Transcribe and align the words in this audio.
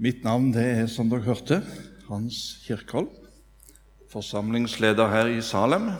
Mitt 0.00 0.22
navn 0.24 0.46
det 0.48 0.62
er, 0.64 0.86
som 0.88 1.10
dere 1.12 1.26
hørte, 1.26 1.58
Hans 2.08 2.36
Kirkholm. 2.64 3.10
Forsamlingsleder 4.08 5.10
her 5.12 5.28
i 5.28 5.42
Salem. 5.44 5.90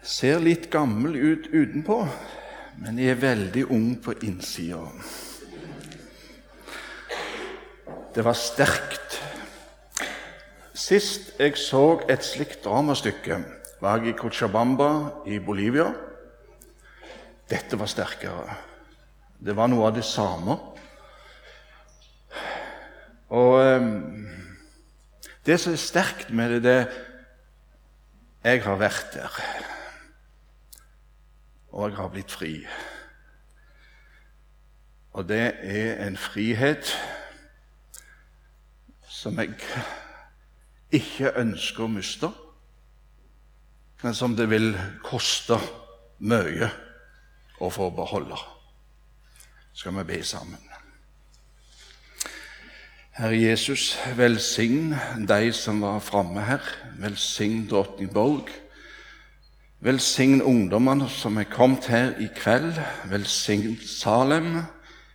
Ser 0.00 0.40
litt 0.40 0.70
gammel 0.72 1.12
ut 1.12 1.50
utenpå, 1.52 1.98
men 2.80 3.02
jeg 3.02 3.12
er 3.12 3.20
veldig 3.20 3.66
ung 3.68 3.90
på 4.00 4.16
innsida. 4.24 4.80
Det 8.16 8.24
var 8.24 8.40
sterkt. 8.40 9.20
Sist 10.72 11.34
jeg 11.36 11.60
så 11.60 12.00
et 12.08 12.24
slikt 12.24 12.64
dramastykke, 12.64 13.42
var 13.84 14.00
jeg 14.00 14.14
i 14.14 14.20
Cochabamba 14.24 14.92
i 15.28 15.36
Bolivia. 15.36 15.90
Dette 17.44 17.76
var 17.76 17.92
sterkere. 17.92 18.62
Det 19.36 19.52
var 19.52 19.68
noe 19.68 19.92
av 19.92 20.00
det 20.00 20.08
samme. 20.08 20.62
Og 23.28 23.76
um, 23.76 24.26
det 25.46 25.60
som 25.60 25.72
er 25.72 25.80
sterkt 25.80 26.30
med 26.30 26.60
det, 26.60 26.62
det 26.62 26.86
Jeg 28.44 28.62
har 28.64 28.76
vært 28.76 29.14
der, 29.14 29.36
og 31.72 31.88
jeg 31.88 31.96
har 31.96 32.08
blitt 32.12 32.32
fri. 32.32 32.66
Og 35.12 35.28
det 35.28 35.54
er 35.62 36.06
en 36.06 36.16
frihet 36.16 36.92
som 39.08 39.40
jeg 39.40 39.54
ikke 40.92 41.32
ønsker 41.40 41.86
å 41.86 41.88
miste, 41.88 42.28
men 44.02 44.14
som 44.14 44.36
det 44.36 44.50
vil 44.52 44.74
koste 45.06 45.56
mye 46.20 46.68
å 47.64 47.72
få 47.72 47.88
beholde. 47.96 48.36
Skal 49.72 49.96
vi 50.02 50.08
be 50.12 50.20
sammen? 50.20 50.73
Herre 53.14 53.36
Jesus, 53.36 53.98
velsign 54.16 54.94
de 55.28 55.52
som 55.52 55.80
var 55.80 56.00
framme 56.02 56.40
her. 56.40 56.62
Velsign 56.98 57.68
Drottningborg. 57.70 58.48
Velsign 59.80 60.40
ungdommene 60.42 61.06
som 61.08 61.36
er 61.38 61.46
kommet 61.46 61.86
her 61.86 62.16
i 62.18 62.26
kveld. 62.34 62.72
Velsign 63.06 63.76
Salem. 63.86 64.64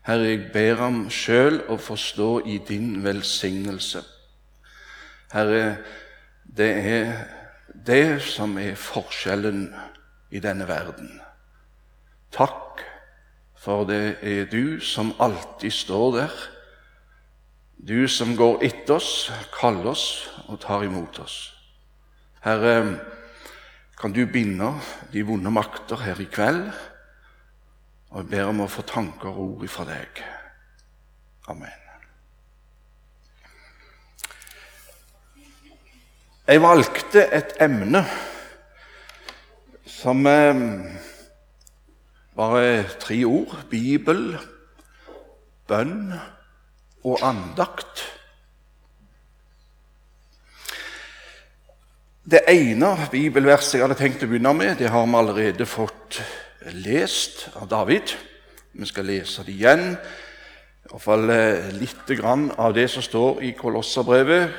Herre, 0.08 0.30
jeg 0.30 0.46
ber 0.54 0.80
om 0.86 1.02
sjøl 1.12 1.60
å 1.68 1.76
forstå 1.76 2.28
i 2.48 2.56
din 2.70 3.02
velsignelse. 3.04 4.06
Herre, 5.34 5.66
det 6.48 6.70
er 6.94 7.12
det 7.88 8.22
som 8.24 8.56
er 8.64 8.80
forskjellen 8.80 9.74
i 10.32 10.40
denne 10.40 10.70
verden. 10.72 11.20
Takk, 12.32 12.80
for 13.60 13.84
det 13.92 14.24
er 14.24 14.48
du 14.48 14.80
som 14.80 15.12
alltid 15.20 15.76
står 15.82 16.16
der 16.16 16.40
du 17.88 18.08
som 18.12 18.36
går 18.36 18.64
etter 18.68 18.98
oss, 18.98 19.30
kaller 19.56 19.94
oss 19.94 20.06
og 20.48 20.60
tar 20.60 20.84
imot 20.84 21.20
oss. 21.24 21.38
Herre, 22.44 23.00
kan 24.00 24.12
du 24.16 24.26
binde 24.28 24.74
de 25.14 25.24
vonde 25.28 25.52
makter 25.52 26.04
her 26.04 26.20
i 26.20 26.28
kveld? 26.32 26.66
Og 28.10 28.24
jeg 28.24 28.30
ber 28.32 28.50
om 28.52 28.64
å 28.66 28.72
få 28.72 28.84
tanker 28.88 29.30
og 29.30 29.44
ord 29.46 29.68
ifra 29.68 29.86
deg. 29.88 30.22
Amen. 31.52 31.86
Jeg 36.50 36.64
valgte 36.64 37.28
et 37.30 37.54
emne 37.62 38.02
som 39.86 40.26
eh, 40.26 40.64
bare 42.34 42.84
tre 43.04 43.20
ord 43.30 43.54
Bibel, 43.70 44.34
bønn 45.70 46.16
og 47.04 47.20
andakt. 47.26 48.04
Det 52.30 52.44
ene 52.52 52.92
bibelverset 53.12 53.80
jeg 53.80 53.86
hadde 53.88 53.98
tenkt 53.98 54.24
å 54.24 54.30
begynne 54.30 54.54
med, 54.54 54.76
det 54.78 54.92
har 54.94 55.08
vi 55.08 55.18
allerede 55.18 55.66
fått 55.66 56.20
lest 56.78 57.48
av 57.58 57.70
David. 57.72 58.12
Vi 58.78 58.86
skal 58.86 59.08
lese 59.10 59.46
det 59.48 59.56
igjen, 59.56 59.96
i 59.96 60.92
hvert 60.92 61.04
fall 61.04 61.32
eh, 61.34 61.72
litt 61.78 62.12
av 62.58 62.74
det 62.74 62.88
som 62.90 63.02
står 63.06 63.42
i 63.48 63.54
Kolosserbrevet, 63.58 64.54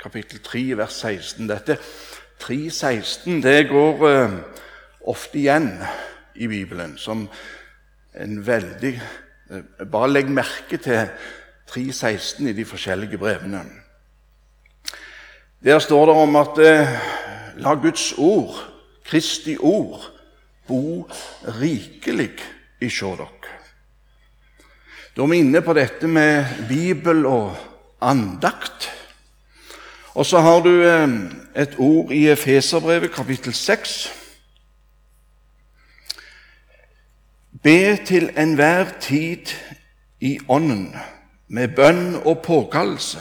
kapittel 0.00 0.40
3, 0.44 0.64
vers 0.76 0.96
16. 1.04 1.46
Dette 1.48 1.76
3.16 2.42 3.42
det 3.42 3.68
går 3.70 4.02
eh, 4.08 4.38
ofte 5.06 5.38
igjen 5.38 5.68
i 6.34 6.48
Bibelen 6.50 6.96
som 6.98 7.28
en 8.12 8.40
veldig 8.46 8.94
eh, 8.96 9.84
Bare 9.84 10.10
legg 10.10 10.32
merke 10.32 10.80
til 10.82 11.06
3.16 11.72 12.48
i 12.48 12.52
de 12.52 12.64
forskjellige 12.64 13.18
brevene. 13.18 13.64
Der 15.64 15.78
står 15.78 16.06
det 16.06 16.14
om 16.14 16.36
at 16.36 16.58
eh, 16.58 16.88
la 17.56 17.74
Guds 17.74 18.12
ord, 18.18 18.54
Kristi 19.04 19.56
ord, 19.60 20.02
bo 20.68 21.08
rikelig 21.60 22.34
i 22.80 22.90
sjå 22.90 23.14
dere. 23.16 23.28
Da 25.16 25.22
er 25.22 25.30
vi 25.30 25.38
inne 25.42 25.60
på 25.64 25.74
dette 25.76 26.08
med 26.08 26.44
Bibel 26.68 27.26
og 27.26 27.56
andakt. 28.00 28.90
Og 30.14 30.26
så 30.26 30.40
har 30.44 30.60
du 30.60 30.72
eh, 30.82 31.08
et 31.56 31.78
ord 31.78 32.12
i 32.12 32.26
Efeserbrevet, 32.32 33.14
kapittel 33.14 33.54
6. 33.54 34.12
Be 37.62 37.96
til 38.04 38.30
enhver 38.36 38.92
tid 39.00 39.56
i 40.20 40.38
Ånden 40.48 40.92
med 41.52 41.74
bønn 41.76 42.16
og 42.24 42.40
påkallelse. 42.46 43.20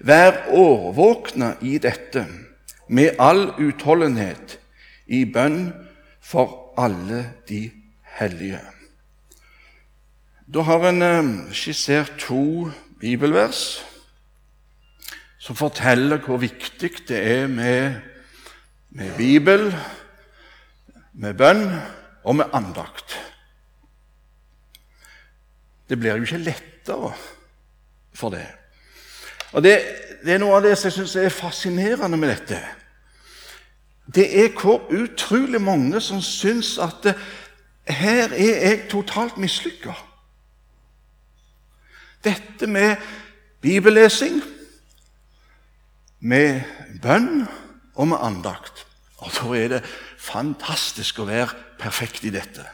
Vær 0.00 0.46
årvåkne 0.56 1.54
i 1.60 1.76
dette 1.82 2.24
med 2.88 3.20
all 3.20 3.50
utholdenhet 3.60 4.56
i 5.06 5.26
bønn 5.28 5.68
for 6.24 6.72
alle 6.80 7.26
de 7.48 7.66
hellige. 8.16 8.60
Da 10.50 10.64
har 10.66 10.88
en 10.88 11.02
eh, 11.02 11.30
skissert 11.54 12.16
to 12.24 12.70
bibelvers 13.00 13.84
som 15.40 15.56
forteller 15.56 16.20
hvor 16.24 16.40
viktig 16.40 16.90
det 17.08 17.20
er 17.20 17.46
med, 17.48 18.00
med 18.90 19.12
Bibel, 19.16 19.70
med 21.12 21.36
bønn 21.38 21.68
og 22.24 22.36
med 22.40 22.56
andakt. 22.56 23.14
Det 25.90 25.98
blir 25.98 26.14
jo 26.16 26.22
ikke 26.22 26.44
lettere 26.46 27.12
for 28.14 28.30
det. 28.30 28.46
Og 29.52 29.64
det, 29.64 29.74
det 30.22 30.36
er 30.36 30.42
noe 30.42 30.60
av 30.60 30.62
det 30.62 30.76
som 30.78 30.86
jeg 30.86 31.00
syns 31.00 31.16
er 31.18 31.34
fascinerende 31.34 32.18
med 32.20 32.30
dette. 32.30 32.60
Det 34.06 34.26
er 34.44 34.54
hvor 34.54 34.86
utrolig 34.94 35.60
mange 35.62 36.00
som 36.02 36.22
syns 36.22 36.76
at 36.78 37.02
det, 37.02 37.16
her 37.90 38.30
er 38.30 38.62
jeg 38.68 38.86
totalt 38.90 39.38
mislykka. 39.42 39.96
Dette 42.22 42.66
med 42.70 42.96
bibellesing, 43.64 44.38
med 46.20 46.62
bønn 47.02 47.48
og 47.94 48.12
med 48.12 48.22
andakt. 48.22 48.86
Og 49.18 49.32
da 49.34 49.52
er 49.56 49.68
det 49.74 49.84
fantastisk 50.20 51.18
å 51.18 51.28
være 51.28 51.56
perfekt 51.80 52.24
i 52.28 52.34
dette. 52.34 52.64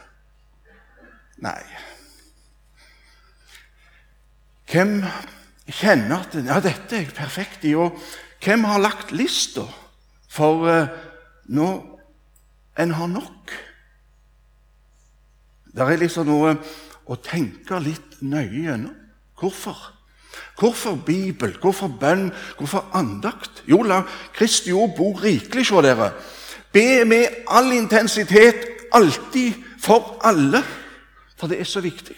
Nei. 1.41 1.61
Hvem 4.67 4.99
kjenner 5.71 6.23
at 6.25 6.35
ja, 6.35 6.59
dette 6.63 6.99
er 6.99 7.11
perfekt 7.15 7.63
i? 7.67 7.75
Og 7.75 7.95
hvem 8.43 8.65
har 8.67 8.83
lagt 8.83 9.13
lista 9.15 9.63
for 10.29 10.67
uh, 10.67 10.89
når 11.47 11.83
en 12.83 12.95
har 12.99 13.11
nok? 13.11 13.53
Det 15.71 15.85
er 15.85 16.01
liksom 16.01 16.27
noe 16.27 16.55
å 17.07 17.15
tenke 17.23 17.79
litt 17.79 18.19
nøye 18.25 18.65
gjennom. 18.65 18.95
Hvorfor? 19.37 19.77
Hvorfor 20.57 20.97
Bibel? 21.05 21.53
Hvorfor 21.61 21.87
bønn? 21.87 22.31
Hvorfor 22.57 22.89
andakt? 22.97 23.61
Jo, 23.69 23.83
la 23.85 24.01
Kristi 24.33 24.73
ord 24.73 24.95
bo 24.97 25.11
rikelig 25.21 25.67
hos 25.69 25.85
dere. 25.85 26.11
Be 26.73 27.05
med 27.05 27.45
all 27.47 27.71
intensitet, 27.77 28.65
alltid, 28.93 29.53
for 29.79 30.17
alle. 30.25 30.63
For 31.37 31.47
det 31.47 31.61
er 31.61 31.69
så 31.69 31.81
viktig. 31.85 32.17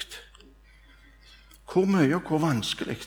Hvor 1.74 1.86
mye 1.86 2.16
og 2.16 2.21
hvor 2.27 2.38
vanskelig? 2.42 2.98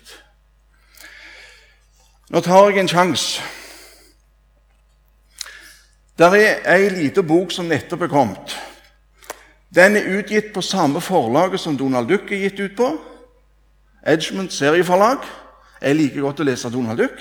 Nå 2.31 2.41
tar 2.41 2.69
jeg 2.71 2.79
en 2.79 2.89
sjanse. 2.89 3.43
Der 6.19 6.37
er 6.39 6.69
ei 6.71 6.89
lita 6.93 7.25
bok 7.27 7.51
som 7.51 7.67
nettopp 7.67 8.07
er 8.07 8.13
kommet. 8.13 8.55
Den 9.75 9.97
er 9.97 10.19
utgitt 10.19 10.53
på 10.55 10.63
samme 10.63 11.01
forlaget 11.01 11.61
som 11.61 11.77
Donald 11.79 12.09
Duck 12.09 12.31
er 12.33 12.45
gitt 12.45 12.61
ut 12.61 12.77
på. 12.77 12.91
Edgement 14.07 14.53
serieforlag. 14.53 15.25
Jeg 15.83 15.97
liker 15.97 16.23
godt 16.23 16.41
å 16.45 16.47
lese 16.47 16.71
Donald 16.71 17.01
Duck. 17.03 17.19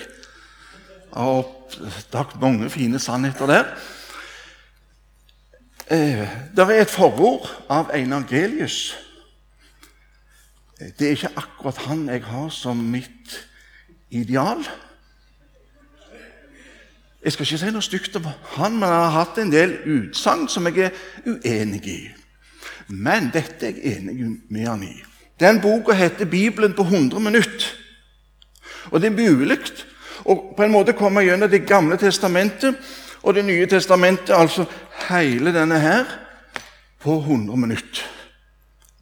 Har 1.12 1.40
oppdaget 1.42 2.40
mange 2.40 2.70
fine 2.70 3.00
sannheter 3.02 3.50
der. 3.50 3.72
Eh, 5.90 6.28
der 6.56 6.70
er 6.70 6.84
et 6.84 6.90
forord 6.90 7.50
av 7.68 7.90
Einar 7.94 8.22
Gelius 8.30 8.94
Det 10.98 11.06
er 11.06 11.10
ikke 11.10 11.36
akkurat 11.36 11.78
han 11.86 12.08
jeg 12.08 12.24
har 12.24 12.48
som 12.48 12.76
mitt 12.76 13.36
ideal. 14.10 14.64
Jeg 17.24 17.32
skal 17.32 17.46
ikke 17.46 17.58
si 17.58 17.70
noe 17.70 17.84
stygt 17.86 18.16
om 18.18 18.26
han, 18.56 18.74
men 18.80 18.88
han 18.88 19.04
har 19.04 19.14
hatt 19.20 19.38
en 19.38 19.52
del 19.52 19.76
utsagn 19.86 20.48
som 20.50 20.66
jeg 20.66 20.88
er 20.88 20.96
uenig 21.26 21.84
i. 21.86 22.00
Men 22.88 23.30
dette 23.34 23.68
er 23.68 23.78
jeg 23.78 23.98
enig 23.98 24.26
med 24.50 24.66
han 24.66 24.82
i. 24.82 24.96
Den 25.40 25.60
boka 25.60 25.94
heter 25.94 26.24
'Bibelen 26.24 26.74
på 26.74 26.82
100 26.82 27.20
minutter'. 27.20 27.76
Og 28.90 29.00
det 29.00 29.06
er 29.06 29.22
mulig 29.22 29.58
å 30.24 30.34
på 30.56 30.62
en 30.62 30.72
måte 30.72 30.92
komme 30.92 31.22
gjennom 31.22 31.50
Det 31.50 31.66
gamle 31.66 31.96
testamentet 31.96 32.74
og 33.22 33.34
Det 33.34 33.44
nye 33.44 33.66
testamentet, 33.66 34.34
altså 34.34 34.64
hele 35.08 35.54
denne 35.54 35.78
her, 35.78 36.04
på 37.00 37.18
100 37.18 37.56
minutter. 37.56 38.02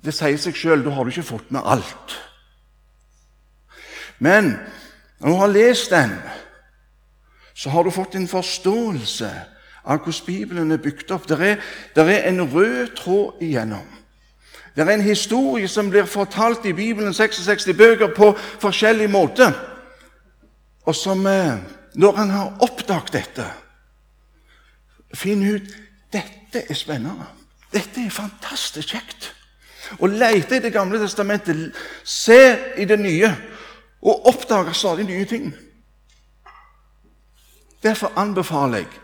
Det 0.05 0.15
sier 0.17 0.39
seg 0.41 0.57
sjøl, 0.57 0.85
da 0.85 0.95
har 0.97 1.05
du 1.05 1.13
ikke 1.13 1.29
fått 1.35 1.51
med 1.53 1.65
alt. 1.65 2.17
Men 4.21 4.55
når 5.21 5.29
du 5.29 5.37
har 5.41 5.53
lest 5.53 5.91
den, 5.93 6.15
så 7.55 7.71
har 7.71 7.85
du 7.85 7.93
fått 7.93 8.15
en 8.17 8.29
forståelse 8.29 9.31
av 9.85 9.99
hvordan 10.01 10.27
Bibelen 10.27 10.73
er 10.73 10.81
bygd 10.81 11.11
opp. 11.13 11.27
Det 11.29 11.39
er, 11.41 11.59
er, 11.97 12.29
en 12.29 12.45
rød 12.53 12.95
tråd 12.97 13.43
igjennom. 13.45 13.85
Det 14.77 14.87
er 14.87 14.93
en 14.95 15.05
historie 15.05 15.69
som 15.69 15.91
blir 15.91 16.09
fortalt 16.09 16.65
i 16.65 16.73
Bibelen, 16.73 17.15
66 17.15 17.73
bøker, 17.77 18.15
på 18.17 18.33
forskjellig 18.63 19.11
måte. 19.11 19.51
Og 20.87 20.97
som, 20.97 21.27
eh, 21.27 21.59
når 21.95 22.17
han 22.17 22.31
har 22.31 22.57
oppdaget 22.61 23.13
dette, 23.13 23.45
finner 25.15 25.55
ut 25.55 25.75
dette 26.13 26.65
er 26.71 26.75
spennende. 26.75 27.27
Dette 27.73 28.07
er 28.07 28.11
fantastisk 28.11 28.95
kjekt. 28.95 29.35
Å 29.99 30.07
lete 30.07 30.57
i 30.57 30.63
Det 30.63 30.73
gamle 30.73 31.01
testamentet, 31.03 31.75
se 32.05 32.75
i 32.77 32.85
det 32.85 32.99
nye 33.01 33.31
og 34.03 34.27
oppdage 34.31 34.75
stadig 34.75 35.05
nye 35.05 35.25
ting. 35.25 35.51
Derfor 37.83 38.13
anbefaler 38.17 38.85
jeg 38.85 39.01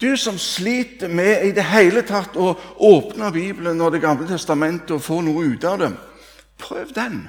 du 0.00 0.16
som 0.16 0.38
sliter 0.38 1.08
med 1.08 1.44
i 1.44 1.52
det 1.56 1.64
hele 1.64 2.02
tatt 2.04 2.36
å 2.36 2.50
åpne 2.84 3.30
Bibelen 3.32 3.80
og 3.80 3.92
Det 3.92 4.02
gamle 4.04 4.28
testamentet 4.28 4.92
og 4.98 5.02
få 5.02 5.22
noe 5.24 5.46
ut 5.54 5.64
av 5.64 5.78
det, 5.80 5.92
prøv 6.60 6.92
den. 6.92 7.22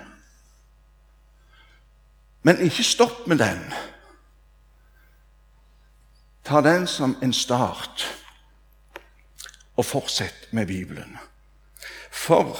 Men 2.43 2.59
ikke 2.63 2.83
stopp 2.83 3.23
med 3.27 3.39
den. 3.39 3.63
Ta 6.43 6.61
den 6.61 6.87
som 6.87 7.15
en 7.23 7.33
start, 7.33 8.03
og 9.75 9.85
fortsett 9.85 10.51
med 10.51 10.67
Bibelen. 10.67 11.17
For 12.17 12.57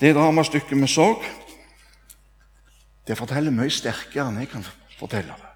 det 0.00 0.14
dramastykket 0.16 0.78
vi 0.78 0.88
så, 0.88 1.08
det 3.06 3.18
forteller 3.18 3.52
mye 3.52 3.72
sterkere 3.72 4.28
enn 4.30 4.38
jeg 4.40 4.50
kan 4.52 4.64
fortelle 4.96 5.34
det. 5.34 5.48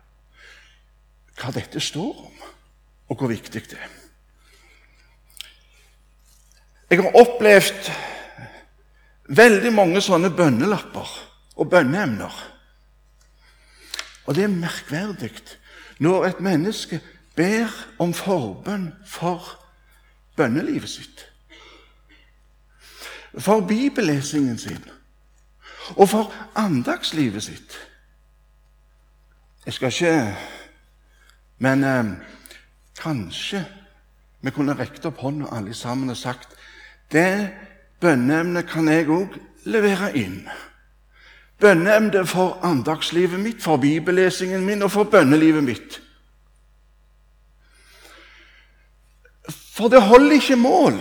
Hva 1.38 1.52
dette 1.54 1.80
står 1.82 2.24
om, 2.26 2.40
og 3.10 3.18
hvor 3.18 3.30
viktig 3.30 3.62
det 3.70 3.78
er. 3.78 3.92
Jeg 6.90 7.00
har 7.02 7.16
opplevd 7.18 7.88
veldig 9.34 9.72
mange 9.74 10.02
sånne 10.04 10.30
bønnelapper 10.34 11.14
og 11.56 11.70
bønneemner. 11.72 12.34
Og 14.26 14.36
det 14.36 14.44
er 14.44 14.52
merkverdig 14.52 15.32
når 16.04 16.28
et 16.28 16.42
menneske 16.44 17.00
ber 17.38 17.72
om 18.02 18.12
forbønn 18.14 18.90
for 19.08 19.56
bønnelivet 20.36 20.90
sitt 20.90 21.24
for 23.38 23.60
bibellesingen 23.60 24.58
sin 24.58 24.84
og 25.96 26.08
for 26.08 26.32
andagslivet 26.56 27.42
sitt. 27.42 27.78
Jeg 29.66 29.72
skal 29.72 29.92
ikke 29.92 30.36
Men 31.58 31.84
eh, 31.84 32.04
kanskje 33.00 33.64
vi 34.40 34.50
kunne 34.50 34.74
rekt 34.76 35.06
opp 35.06 35.22
hånda 35.22 35.48
alle 35.56 35.74
sammen 35.74 36.10
og 36.10 36.16
sagt 36.16 36.56
det 37.12 37.54
bønneemnet 38.00 38.68
kan 38.68 38.88
jeg 38.88 39.08
òg 39.08 39.38
levere 39.64 40.10
inn. 40.18 40.42
Bønneemnet 41.60 42.28
for 42.28 42.58
andagslivet 42.66 43.40
mitt, 43.40 43.62
for 43.62 43.80
bibellesingen 43.80 44.66
min 44.66 44.82
og 44.82 44.90
for 44.90 45.08
bønnelivet 45.08 45.64
mitt. 45.64 46.00
For 49.48 49.88
det 49.88 50.02
holder 50.02 50.36
ikke 50.36 50.56
mål 50.60 51.00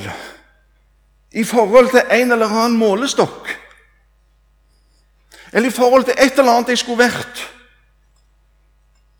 i 1.34 1.44
forhold 1.44 1.90
til 1.90 2.04
en 2.12 2.32
eller 2.32 2.48
annen 2.48 2.78
målestokk. 2.78 3.50
Eller 5.54 5.70
i 5.70 5.72
forhold 5.72 6.04
til 6.04 6.14
et 6.18 6.40
eller 6.40 6.52
annet 6.52 6.70
jeg 6.70 6.78
skulle 6.78 7.04
vært. 7.04 7.42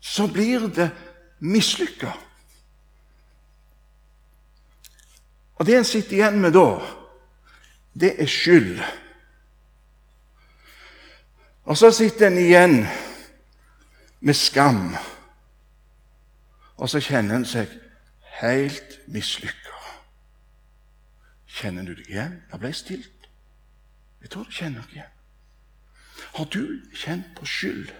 Så 0.00 0.26
blir 0.26 0.68
det 0.68 0.90
mislykka. 1.40 2.10
Og 5.54 5.66
det 5.66 5.76
en 5.78 5.84
sitter 5.84 6.18
igjen 6.18 6.40
med 6.42 6.52
da, 6.54 6.68
det 7.94 8.14
er 8.22 8.26
skyld. 8.26 8.82
Og 11.64 11.78
så 11.78 11.90
sitter 11.90 12.26
en 12.26 12.38
igjen 12.38 12.80
med 14.20 14.34
skam. 14.34 14.96
Og 16.76 16.90
så 16.90 17.00
kjenner 17.00 17.38
en 17.38 17.46
seg 17.48 17.70
helt 18.42 18.98
mislykka. 19.06 19.63
Kjenner 21.54 21.86
du 21.86 21.94
deg 21.94 22.08
igjen? 22.10 22.38
Jeg 22.50 22.60
ble 22.60 22.72
stilt. 22.74 23.28
Jeg 24.22 24.32
tror 24.32 24.48
du 24.48 24.54
kjenner 24.54 24.82
deg 24.88 24.98
igjen. 24.98 25.12
Har 26.34 26.48
du 26.50 26.64
kjent 26.94 27.30
på 27.36 27.46
skyld? 27.46 27.92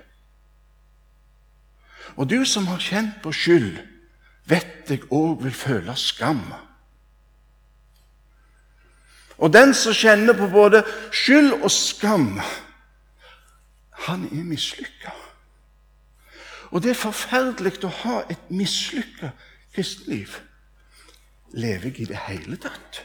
Og 2.17 2.31
du 2.31 2.45
som 2.45 2.67
har 2.67 2.83
kjent 2.83 3.21
på 3.23 3.33
skyld, 3.33 3.79
vet 4.51 4.91
jeg 4.91 5.07
òg 5.15 5.45
vil 5.45 5.55
føle 5.55 5.95
skam. 5.97 6.43
Og 9.39 9.53
den 9.53 9.75
som 9.75 9.95
kjenner 9.95 10.37
på 10.37 10.49
både 10.51 10.83
skyld 11.13 11.55
og 11.63 11.71
skam, 11.71 12.41
han 14.05 14.27
er 14.29 14.45
mislykka. 14.45 15.15
Og 16.75 16.83
det 16.83 16.91
er 16.91 16.99
forferdelig 16.99 17.79
å 17.87 17.95
ha 18.03 18.21
et 18.31 18.51
mislykka 18.51 19.31
kristenliv. 19.75 20.41
Lever 21.55 21.93
jeg 21.93 22.01
i 22.03 22.11
det 22.11 22.23
hele 22.27 22.59
tatt? 22.59 23.05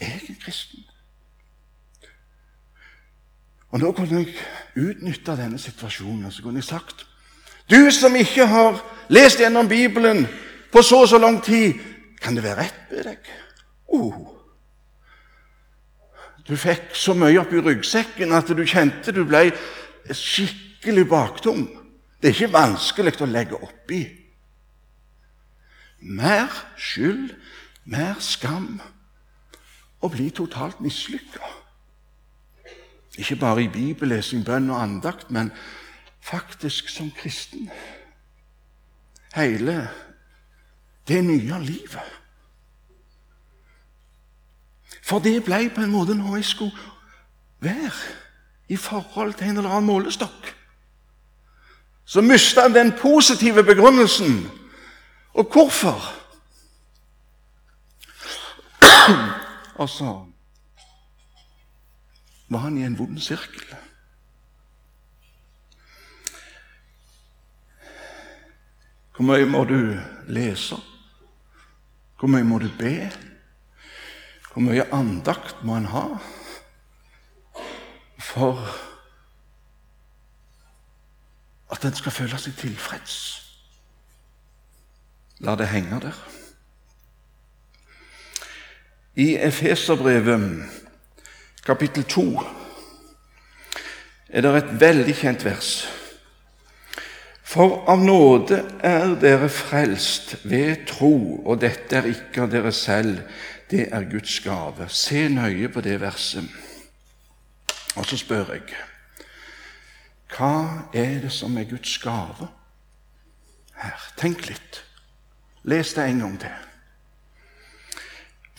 Jeg 0.00 0.20
er 0.28 0.34
kristen. 0.44 0.84
Og 3.70 3.80
Nå 3.80 3.92
kunne 3.92 4.24
jeg 4.24 4.34
utnytta 4.76 5.36
denne 5.38 5.58
situasjonen 5.58 6.26
og 6.26 6.32
så 6.32 6.42
kunne 6.42 6.58
jeg 6.58 6.66
sagt 6.66 7.06
Du 7.70 7.90
som 7.94 8.16
ikke 8.16 8.46
har 8.46 8.80
lest 9.08 9.38
gjennom 9.38 9.68
Bibelen 9.68 10.26
på 10.72 10.82
så 10.82 11.02
og 11.02 11.08
så 11.08 11.18
lang 11.18 11.42
tid, 11.44 11.74
kan 12.22 12.34
det 12.34 12.42
være 12.42 12.62
rett 12.62 12.90
med 12.90 13.04
deg? 13.04 13.30
Oh. 13.88 14.26
Du 16.48 16.56
fikk 16.56 16.94
så 16.94 17.14
mye 17.14 17.38
oppi 17.40 17.62
ryggsekken 17.62 18.32
at 18.34 18.50
du 18.50 18.64
kjente 18.66 19.14
du 19.14 19.24
ble 19.26 19.52
skikkelig 20.10 21.06
baktung. 21.10 21.68
Det 22.18 22.30
er 22.30 22.34
ikke 22.34 22.54
vanskelig 22.54 23.14
å 23.22 23.28
legge 23.30 23.58
oppi. 23.58 24.00
Mer 26.00 26.50
skyld, 26.78 27.34
mer 27.84 28.18
skam 28.18 28.80
å 30.00 30.08
bli 30.08 30.30
totalt 30.30 30.80
mislykka. 30.80 31.44
Ikke 33.18 33.36
bare 33.36 33.64
i 33.64 33.68
bibellesing, 33.68 34.44
bønn 34.44 34.70
og 34.70 34.82
andakt, 34.82 35.30
men 35.30 35.52
faktisk 36.20 36.88
som 36.88 37.10
kristen. 37.10 37.70
Hele 39.34 39.88
det 41.08 41.24
nye 41.24 41.58
livet. 41.64 42.16
For 45.02 45.18
det 45.18 45.42
ble 45.44 45.68
på 45.74 45.82
en 45.82 45.92
måte 45.92 46.14
noe 46.14 46.38
jeg 46.38 46.46
skulle 46.46 46.90
være 47.60 47.92
i 48.70 48.76
forhold 48.76 49.34
til 49.34 49.50
en 49.50 49.58
eller 49.58 49.70
annen 49.70 49.90
målestokk. 49.90 50.54
Så 52.04 52.22
mista 52.22 52.62
han 52.62 52.74
den 52.74 52.92
positive 52.98 53.62
begrunnelsen. 53.62 54.50
Og 55.34 55.50
hvorfor? 55.52 55.98
Og 59.80 59.88
så 59.88 60.26
var 62.48 62.58
han 62.58 62.78
i 62.78 62.84
en 62.84 62.98
vond 62.98 63.18
sirkel. 63.18 63.76
Hvor 69.16 69.24
mye 69.24 69.46
må 69.48 69.62
du 69.64 69.78
lese? 70.28 70.76
Hvor 72.18 72.28
mye 72.28 72.44
må 72.44 72.58
du 72.60 72.68
be? 72.78 73.08
Hvor 74.52 74.66
mye 74.66 74.84
andakt 74.92 75.64
må 75.64 75.78
en 75.78 75.88
ha 75.94 76.04
for 78.20 78.60
at 81.72 81.84
en 81.88 81.96
skal 81.96 82.12
føle 82.12 82.42
seg 82.42 82.58
tilfreds? 82.60 83.16
La 85.40 85.56
det 85.56 85.70
henge 85.72 86.02
der. 86.04 86.20
I 89.20 89.36
Efeserbrevet, 89.36 90.62
kapittel 91.66 92.04
2, 92.04 92.40
er 94.28 94.40
det 94.40 94.52
et 94.56 94.70
veldig 94.80 95.14
kjent 95.18 95.42
vers. 95.44 95.72
For 97.44 97.82
av 97.90 98.00
nåde 98.00 98.62
er 98.86 99.12
dere 99.20 99.50
frelst 99.52 100.38
ved 100.48 100.86
tro, 100.88 101.42
og 101.44 101.60
dette 101.60 101.98
er 101.98 102.08
ikke 102.08 102.46
av 102.46 102.54
dere 102.54 102.72
selv, 102.72 103.20
det 103.68 103.90
er 103.92 104.08
Guds 104.08 104.38
gave. 104.40 104.88
Se 104.88 105.26
nøye 105.28 105.68
på 105.68 105.84
det 105.84 105.98
verset. 106.00 106.48
Og 108.00 108.06
så 108.06 108.16
spør 108.16 108.54
jeg 108.56 108.72
hva 110.30 110.86
er 110.94 111.18
det 111.26 111.32
som 111.34 111.58
er 111.58 111.66
Guds 111.66 111.98
gave 111.98 112.48
her? 113.82 114.10
Tenk 114.16 114.46
litt. 114.46 114.84
Les 115.66 115.92
det 115.92 116.06
en 116.06 116.22
gang 116.22 116.36
til. 116.46 116.69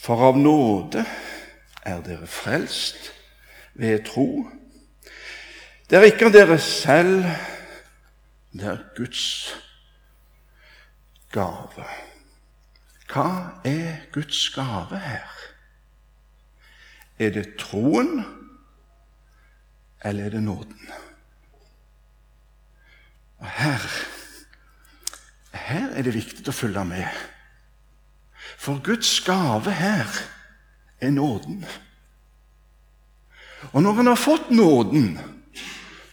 For 0.01 0.23
av 0.31 0.37
nåde 0.37 1.03
er 1.85 1.99
dere 2.01 2.27
frelst 2.29 3.11
ved 3.77 4.05
tro. 4.07 4.47
Det 5.89 5.99
er 5.99 6.07
ikke 6.09 6.31
av 6.31 6.33
dere 6.33 6.57
selv, 6.63 7.27
det 8.51 8.65
er 8.65 8.81
Guds 8.97 9.25
gave. 11.31 11.85
Hva 13.11 13.27
er 13.67 14.07
Guds 14.15 14.39
gave 14.55 14.97
her? 15.03 15.35
Er 17.21 17.35
det 17.35 17.57
troen, 17.61 18.23
eller 20.01 20.25
er 20.25 20.33
det 20.33 20.43
nåden? 20.43 20.89
Og 23.37 23.45
her, 23.45 23.85
her 25.53 25.93
er 25.93 26.09
det 26.09 26.15
viktig 26.17 26.47
å 26.49 26.55
følge 26.55 26.85
med. 26.89 27.21
For 28.61 28.77
Guds 28.83 29.21
gave 29.21 29.71
her 29.73 30.05
er 31.01 31.09
nåden. 31.09 31.65
Og 33.73 33.83
når 33.83 33.91
han 33.91 34.05
har 34.05 34.15
fått 34.15 34.51
nåden, 34.51 35.19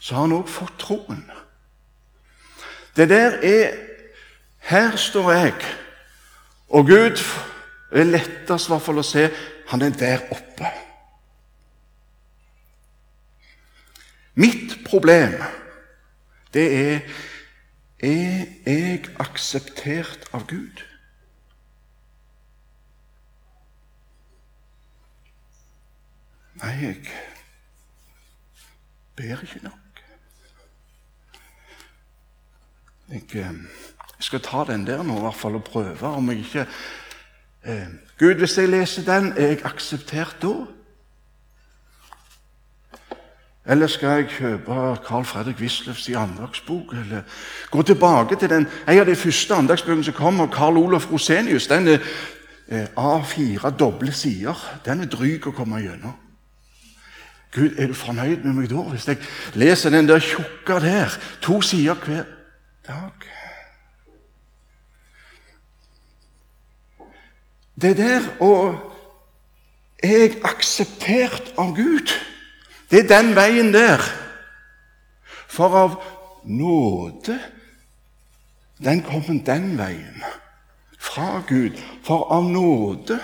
så 0.00 0.14
har 0.14 0.22
han 0.22 0.32
òg 0.32 0.48
fått 0.48 0.78
troen. 0.80 1.26
Det 2.96 3.08
der 3.08 3.36
er 3.44 3.84
Her 4.68 4.96
står 4.96 5.30
jeg, 5.32 5.52
og 6.68 6.86
Gud 6.86 7.20
er 7.92 8.04
lettest 8.04 8.68
hvert 8.68 8.82
fall 8.84 9.00
å 9.00 9.04
se 9.06 9.22
han 9.70 9.84
er 9.86 9.94
der 9.96 10.26
oppe. 10.34 10.68
Mitt 14.36 14.76
problem, 14.84 15.38
det 16.52 16.66
er 16.82 17.00
er 17.98 18.44
jeg 18.66 19.08
akseptert 19.18 20.28
av 20.36 20.44
Gud? 20.46 20.84
Nei, 26.62 26.74
jeg 26.82 26.96
ber 29.16 29.42
ikke 29.42 29.60
nok. 29.62 30.02
Jeg, 33.08 33.22
eh, 33.34 33.34
jeg, 33.34 33.52
skal 34.18 34.40
ta 34.40 34.64
den 34.72 34.86
der 34.86 35.02
nå 35.02 35.16
i 35.18 35.20
hvert 35.20 35.38
fall 35.38 35.54
og 35.54 35.64
prøve 35.64 36.06
om 36.06 36.30
jeg 36.30 36.38
ikke 36.38 36.66
eh, 37.62 37.86
Gud, 38.18 38.34
hvis 38.34 38.58
jeg 38.58 38.68
leser 38.68 39.06
den, 39.06 39.32
er 39.32 39.46
jeg 39.46 39.64
akseptert 39.64 40.36
da? 40.42 40.52
Eller 43.68 43.86
skal 43.86 44.08
jeg 44.08 44.28
kjøpe 44.28 44.74
Carl 45.06 45.24
Fredrik 45.24 45.60
Wisløffs 45.60 46.08
andagsbok? 46.08 46.92
Eller 46.92 47.22
gå 47.70 47.82
tilbake 47.82 48.36
til 48.36 48.50
den, 48.50 48.66
en 48.88 48.98
av 48.98 49.06
de 49.06 49.16
første 49.16 49.54
andagsbøkene 49.54 50.04
som 50.04 50.14
kom 50.14 50.40
av 50.40 50.50
Carl 50.52 50.76
Olof 50.76 51.10
Rosenius. 51.12 51.66
Den 51.66 51.88
er 51.88 51.98
eh, 52.68 52.88
A4 52.96 53.70
doble 53.78 54.12
sider. 54.12 54.80
Den 54.84 55.04
er 55.04 55.12
dryg 55.12 55.46
å 55.46 55.54
komme 55.54 55.84
gjennom. 55.84 56.16
Gud, 57.54 57.76
er 57.78 57.86
du 57.86 57.94
fornøyd 57.94 58.44
med 58.44 58.52
meg 58.52 58.68
da, 58.70 58.82
hvis 58.92 59.08
jeg 59.08 59.18
leser 59.56 59.90
den 59.90 60.08
der 60.08 60.20
tjukka 60.20 60.78
der, 60.84 61.14
to 61.40 61.60
sider 61.64 61.94
hver 61.94 62.26
dag? 62.86 63.28
Det 67.78 67.96
der 67.96 68.26
å 68.42 68.52
Er 69.98 70.18
jeg 70.22 70.36
akseptert 70.46 71.48
av 71.58 71.72
Gud? 71.74 72.12
Det 72.90 73.00
er 73.00 73.08
den 73.10 73.32
veien 73.34 73.72
der. 73.74 74.02
For 75.50 75.74
av 75.74 75.96
nåde 76.46 77.34
den 78.78 79.02
kommer 79.02 79.40
den 79.42 79.72
veien. 79.78 80.22
Fra 80.98 81.42
Gud. 81.48 81.74
For 82.06 82.30
av 82.30 82.46
nåde 82.46 83.18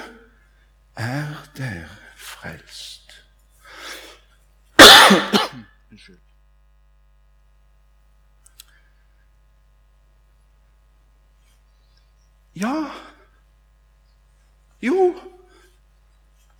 er 0.99 1.31
dere 1.54 1.87
frelst. 2.19 2.94
Ja 12.57 12.91
Jo, 14.83 15.15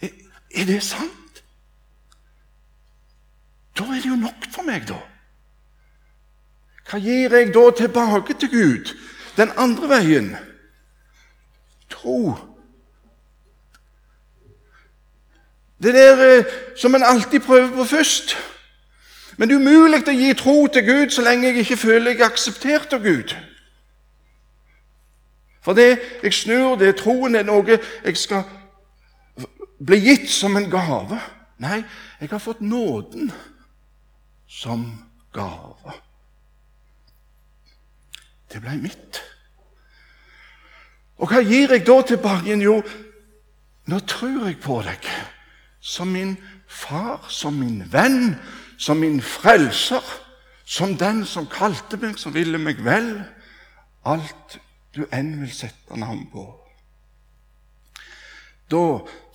er, 0.01 0.65
det 0.67 0.83
sant? 0.83 1.45
Da 3.79 3.85
er 3.85 4.01
det 4.01 4.07
jo 4.07 4.17
nok 4.17 4.47
for 4.55 4.63
meg, 4.65 4.87
da. 4.89 4.97
Hva 6.89 7.01
gir 7.03 7.35
jeg 7.35 7.53
da 7.55 7.65
tilbake 7.77 8.37
til 8.39 8.51
Gud 8.53 8.93
den 9.37 9.53
andre 9.61 9.89
veien? 9.91 10.31
Tro. 11.91 12.37
Det 15.83 15.95
der 15.95 16.23
eh, 16.39 16.45
som 16.77 16.95
en 16.95 17.03
alltid 17.03 17.41
prøver 17.41 17.77
på 17.77 17.85
først. 17.85 18.37
Men 19.37 19.49
det 19.49 19.57
er 19.57 19.61
umulig 19.61 20.05
å 20.09 20.15
gi 20.15 20.35
tro 20.39 20.55
til 20.67 20.87
Gud 20.87 21.11
så 21.11 21.25
lenge 21.27 21.51
jeg 21.51 21.65
ikke 21.65 21.83
føler 21.83 22.15
jeg 22.15 22.23
er 22.23 22.31
akseptert 22.31 22.95
av 22.95 23.03
Gud. 23.03 23.35
For 25.65 25.77
det 25.77 26.21
jeg 26.23 26.35
snur, 26.37 26.77
det 26.77 26.97
troen 27.01 27.39
er 27.39 27.47
noe 27.49 27.79
jeg 27.79 28.17
skal 28.21 28.45
bli 29.85 30.01
gitt 30.05 30.29
som 30.31 30.57
en 30.57 30.69
gave. 30.71 31.19
Nei, 31.63 31.83
jeg 32.21 32.31
har 32.31 32.43
fått 32.43 32.61
nåden 32.61 33.31
som 34.49 34.85
gave. 35.35 35.95
Det 38.53 38.61
ble 38.63 38.77
mitt. 38.83 39.23
Og 41.19 41.31
hva 41.31 41.41
gir 41.43 41.73
jeg 41.73 41.87
da 41.87 41.97
tilbake 42.03 42.49
igjen? 42.49 42.65
Jo, 42.65 42.77
nå 43.89 44.01
tror 44.09 44.45
jeg 44.49 44.61
på 44.63 44.81
deg 44.85 45.09
som 45.85 46.13
min 46.13 46.37
far, 46.69 47.27
som 47.29 47.57
min 47.61 47.83
venn, 47.93 48.35
som 48.79 49.01
min 49.01 49.21
frelser, 49.23 50.05
som 50.65 50.97
den 50.99 51.23
som 51.29 51.47
kalte 51.51 51.99
meg, 52.01 52.17
som 52.19 52.35
ville 52.35 52.59
meg 52.59 52.81
vel. 52.85 53.11
Alt 54.05 54.59
du 54.95 55.05
enn 55.13 55.35
vil 55.41 55.53
sette 55.55 55.99
navn 55.99 56.27
på. 56.33 56.45
Da 58.71 58.85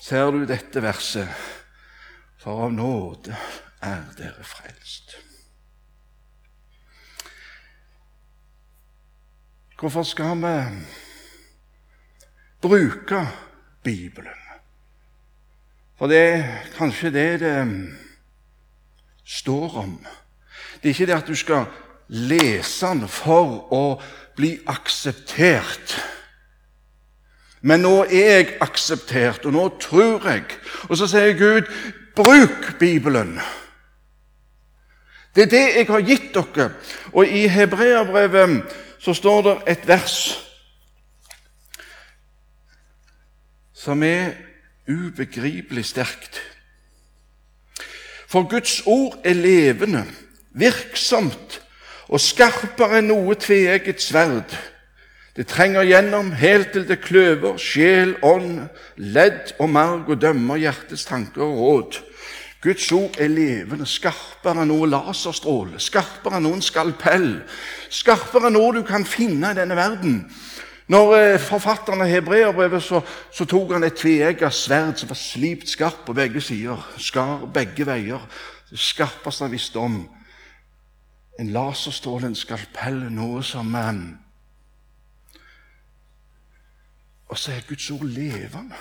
ser 0.02 0.32
du 0.34 0.46
dette 0.48 0.82
verset, 0.84 1.30
for 2.40 2.66
av 2.66 2.74
nåde 2.74 3.36
er 3.86 4.06
dere 4.18 4.46
frelst. 4.48 5.18
Hvorfor 9.80 10.04
skal 10.04 10.36
vi 10.42 10.56
bruke 12.62 13.22
Bibelen? 13.84 14.36
For 15.96 16.12
det 16.12 16.20
er 16.20 16.50
kanskje 16.76 17.12
det 17.12 17.40
det 17.40 17.56
står 19.24 19.78
om. 19.84 19.94
Det 20.80 20.90
er 20.90 20.96
ikke 20.96 21.08
det 21.08 21.16
at 21.16 21.28
du 21.28 21.36
skal 21.36 21.68
lese 22.10 22.90
den 22.94 23.08
for 23.08 23.70
å 23.74 23.84
bli 24.38 24.56
akseptert. 24.70 25.96
Men 27.62 27.84
nå 27.84 28.06
er 28.08 28.30
jeg 28.40 28.52
akseptert, 28.64 29.46
og 29.46 29.54
nå 29.54 29.66
tror 29.84 30.28
jeg. 30.30 30.46
Og 30.88 30.98
så 30.98 31.10
sier 31.12 31.36
Gud, 31.38 31.70
bruk 32.16 32.74
Bibelen. 32.80 33.38
Det 35.36 35.46
er 35.46 35.52
det 35.52 35.66
jeg 35.76 35.88
har 35.90 36.06
gitt 36.08 36.30
dere. 36.36 36.70
Og 37.14 37.28
i 37.28 37.48
Hebreabrevet 37.52 38.78
så 39.00 39.14
står 39.14 39.42
det 39.46 39.58
et 39.76 39.88
vers 39.88 40.20
som 43.80 44.04
er 44.04 44.34
ubegripelig 44.90 45.86
sterkt. 45.86 46.42
For 48.28 48.44
Guds 48.50 48.82
ord 48.86 49.16
er 49.24 49.34
levende, 49.34 50.04
virksomt 50.52 51.62
og 52.10 52.22
skarpere 52.22 53.00
enn 53.00 53.12
noe 53.12 53.38
tveegget 53.38 54.02
sverd. 54.02 54.58
Det 55.38 55.46
trenger 55.48 55.86
gjennom 55.88 56.34
helt 56.36 56.74
til 56.74 56.88
det 56.90 57.00
kløver 57.04 57.60
sjel, 57.62 58.16
ånd, 58.26 58.66
ledd 58.98 59.54
og 59.62 59.70
marg 59.72 60.10
og 60.10 60.20
dømmer 60.20 60.60
hjertets 60.60 61.06
tanker 61.08 61.46
og 61.46 61.60
råd. 61.64 62.00
Guds 62.60 62.90
ord 62.92 63.16
er 63.22 63.30
levende, 63.32 63.86
skarpere 63.88 64.66
enn 64.66 64.74
noe 64.74 64.90
laserstråle, 64.90 65.80
skarpere 65.80 66.42
enn 66.42 66.48
noen 66.50 66.66
skalpell, 66.66 67.30
skarpere 67.88 68.50
enn 68.50 68.58
noe 68.58 68.74
du 68.76 68.82
kan 68.84 69.08
finne 69.08 69.54
i 69.54 69.60
denne 69.62 69.78
verden. 69.80 70.26
Når 70.90 71.16
eh, 71.16 71.40
forfatteren 71.40 72.02
av 72.02 72.10
hebreerbrevet 72.10 72.84
så, 72.84 73.00
så 73.32 73.46
tok 73.48 73.76
han 73.78 73.86
et 73.86 73.96
tveegget 74.02 74.56
sverd 74.58 74.98
som 74.98 75.12
var 75.12 75.20
slipt 75.22 75.70
skarpt 75.70 76.02
på 76.08 76.18
begge 76.18 76.42
sider. 76.42 76.82
Skar 76.98 77.46
begge 77.54 77.86
veier. 77.88 78.24
Det 78.68 78.82
skarpeste 78.82 79.46
han 79.46 79.54
visste 79.54 79.80
om. 79.80 80.02
En 81.40 81.54
laserstråle, 81.56 82.28
en 82.28 82.36
skalpell, 82.36 83.06
noe 83.16 83.44
som 83.48 83.76
eh, 83.80 84.00
Og 87.30 87.38
så 87.38 87.54
er 87.54 87.68
Guds 87.68 87.92
ord 87.94 88.08
levende. 88.10 88.80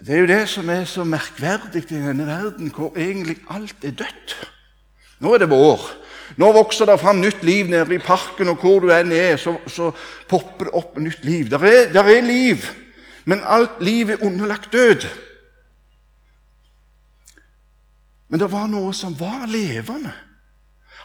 Det 0.00 0.14
er 0.14 0.20
jo 0.20 0.28
det 0.28 0.42
som 0.48 0.68
er 0.68 0.84
så 0.84 1.04
merkverdig 1.08 1.84
i 1.86 1.94
denne 1.94 2.26
verden, 2.26 2.72
hvor 2.72 2.96
egentlig 2.96 3.38
alt 3.48 3.84
er 3.84 3.94
dødt. 3.96 4.34
Nå 5.20 5.32
er 5.34 5.44
det 5.44 5.50
vår. 5.50 5.86
Nå 6.36 6.50
vokser 6.52 6.88
det 6.88 6.98
fram 7.00 7.20
nytt 7.22 7.44
liv 7.46 7.70
nede 7.70 7.94
i 7.94 8.02
parken, 8.02 8.50
og 8.52 8.60
hvor 8.60 8.82
du 8.82 8.90
enn 8.92 9.12
er, 9.14 9.38
så, 9.40 9.54
så 9.70 9.92
popper 10.28 10.68
det 10.68 10.74
opp 10.76 10.98
nytt 11.00 11.24
liv. 11.24 11.48
Der 11.52 11.62
er, 11.64 11.92
der 11.92 12.10
er 12.12 12.26
liv, 12.26 12.66
men 13.24 13.44
alt 13.44 13.80
liv 13.80 14.10
er 14.10 14.24
underlagt 14.26 14.72
død. 14.72 15.06
Men 18.28 18.40
det 18.40 18.50
var 18.52 18.66
noe 18.70 18.94
som 18.94 19.14
var 19.20 19.46
levende, 19.46 20.12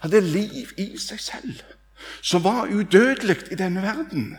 hadde 0.02 0.22
liv 0.26 0.72
i 0.82 0.96
seg 0.98 1.20
selv, 1.22 1.60
som 2.22 2.44
var 2.44 2.72
udødelig 2.72 3.52
i 3.52 3.60
denne 3.60 3.82
verden. 3.82 4.32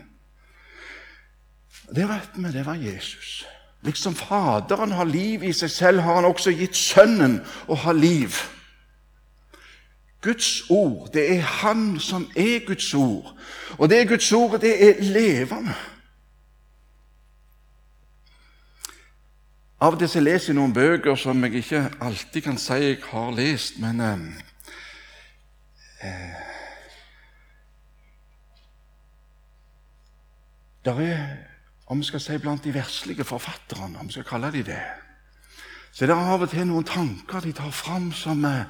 Det 1.95 2.07
vet 2.09 2.35
vi, 2.35 2.51
det 2.51 2.65
var 2.65 2.75
Jesus. 2.75 3.45
Liksom 3.83 4.15
Faderen 4.15 4.91
har 4.91 5.05
liv 5.05 5.43
i 5.43 5.53
seg 5.53 5.71
selv, 5.71 6.01
har 6.01 6.15
han 6.15 6.27
også 6.27 6.51
gitt 6.55 6.75
Sønnen 6.75 7.41
å 7.67 7.75
ha 7.83 7.91
liv. 7.95 8.35
Guds 10.23 10.63
ord, 10.69 11.09
det 11.13 11.25
er 11.35 11.41
Han 11.41 11.99
som 11.99 12.29
er 12.35 12.65
Guds 12.65 12.93
ord. 12.93 13.33
Og 13.77 13.89
det 13.89 14.07
Guds 14.07 14.31
ord, 14.31 14.59
det 14.61 14.71
er 14.87 15.03
levende. 15.03 15.75
Av 19.83 19.91
og 19.91 19.99
til 19.99 20.13
jeg 20.15 20.23
leser 20.23 20.53
jeg 20.53 20.55
noen 20.55 20.71
bøker 20.71 21.17
som 21.19 21.41
jeg 21.43 21.59
ikke 21.59 21.79
alltid 22.05 22.45
kan 22.45 22.57
si 22.61 22.75
jeg 22.79 23.01
har 23.03 23.33
lest, 23.35 23.79
men 23.83 23.99
eh, 23.99 24.21
eh, 26.07 26.41
Der 30.85 30.99
er, 30.99 31.19
om 31.87 31.99
vi 31.99 32.07
skal 32.07 32.19
si 32.19 32.37
blant 32.37 32.63
de 32.63 32.73
verslige 32.75 33.23
forfatterne, 33.23 33.99
om 33.99 34.07
vi 34.07 34.15
skal 34.15 34.25
kalle 34.27 34.51
de 34.51 34.63
det, 34.67 34.81
så 35.91 36.03
er 36.03 36.11
det 36.11 36.17
av 36.17 36.43
og 36.43 36.49
til 36.51 36.67
noen 36.67 36.87
tanker 36.87 37.43
de 37.43 37.51
tar 37.55 37.71
fram 37.71 38.11
som 38.11 38.43
eh, 38.47 38.63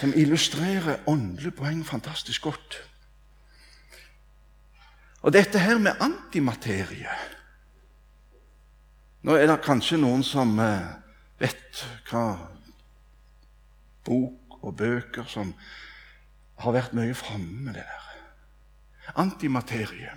som 0.00 0.14
illustrerer 0.16 1.02
åndelige 1.06 1.54
poeng 1.58 1.84
fantastisk 1.86 2.42
godt. 2.42 2.78
Og 5.22 5.32
dette 5.32 5.58
her 5.58 5.78
med 5.78 6.00
antimaterie 6.00 7.12
Nå 9.22 9.36
er 9.38 9.46
det 9.46 9.60
kanskje 9.62 10.00
noen 10.02 10.24
som 10.26 10.56
eh, 10.58 10.88
vet 11.38 11.82
hva 12.10 12.24
bok 14.02 14.56
og 14.62 14.74
bøker 14.78 15.28
som 15.30 15.52
har 16.62 16.74
vært 16.74 16.96
mye 16.98 17.14
framme 17.14 17.68
med 17.68 17.76
det 17.78 17.84
der. 17.86 18.08
Antimaterie. 19.22 20.10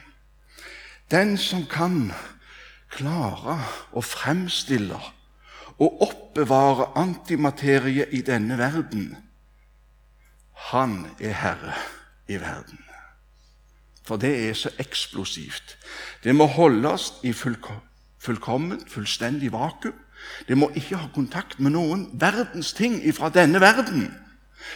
Den 1.12 1.38
som 1.38 1.68
kan 1.70 2.10
klare 2.96 3.60
å 3.94 4.02
fremstille 4.02 4.98
og 5.76 6.02
oppbevare 6.06 6.94
antimaterie 6.98 8.08
i 8.10 8.24
denne 8.26 8.58
verden, 8.58 9.10
han 10.72 11.04
er 11.20 11.36
herre 11.44 11.78
i 12.32 12.40
verden. 12.42 12.82
For 14.06 14.22
det 14.22 14.34
er 14.48 14.58
så 14.58 14.72
eksplosivt. 14.82 15.78
Det 16.24 16.34
må 16.36 16.48
holdes 16.50 17.12
i 17.26 17.34
fullkomment, 18.26 18.90
fullstendig 18.92 19.52
vakuum. 19.54 19.94
Det 20.48 20.58
må 20.58 20.72
ikke 20.76 20.98
ha 20.98 21.08
kontakt 21.14 21.60
med 21.60 21.76
noen 21.76 22.08
verdens 22.14 22.74
ting 22.74 22.98
ifra 23.06 23.30
denne 23.30 23.62
verden. 23.62 24.10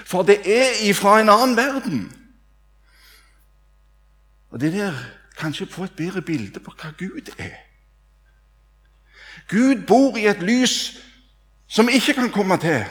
For 0.05 0.23
det 0.23 0.41
er 0.45 0.83
ifra 0.89 1.19
en 1.19 1.29
annen 1.29 1.57
verden. 1.57 2.03
Og 4.51 4.61
det 4.61 4.73
der 4.73 4.93
kanskje 5.37 5.65
få 5.65 5.83
et 5.83 5.97
bedre 5.97 6.21
bilde 6.21 6.59
på 6.59 6.73
hva 6.77 6.91
Gud 6.97 7.33
er. 7.37 7.57
Gud 9.49 9.85
bor 9.87 10.17
i 10.17 10.27
et 10.27 10.41
lys 10.43 10.99
som 11.67 11.89
ikke 11.89 12.13
kan 12.13 12.29
komme 12.29 12.57
til. 12.57 12.83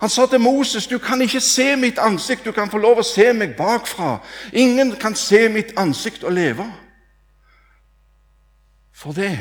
Han 0.00 0.08
sa 0.08 0.26
til 0.26 0.40
Moses, 0.40 0.86
'Du 0.86 0.98
kan 0.98 1.20
ikke 1.20 1.40
se 1.40 1.76
mitt 1.76 1.98
ansikt, 1.98 2.44
du 2.44 2.52
kan 2.52 2.70
få 2.70 2.78
lov 2.78 2.98
å 2.98 3.02
se 3.02 3.32
meg 3.32 3.56
bakfra.' 3.56 4.24
'Ingen 4.52 4.96
kan 4.96 5.14
se 5.14 5.48
mitt 5.48 5.72
ansikt 5.76 6.24
og 6.24 6.32
leve.' 6.32 6.72
For 9.00 9.12
det 9.16 9.38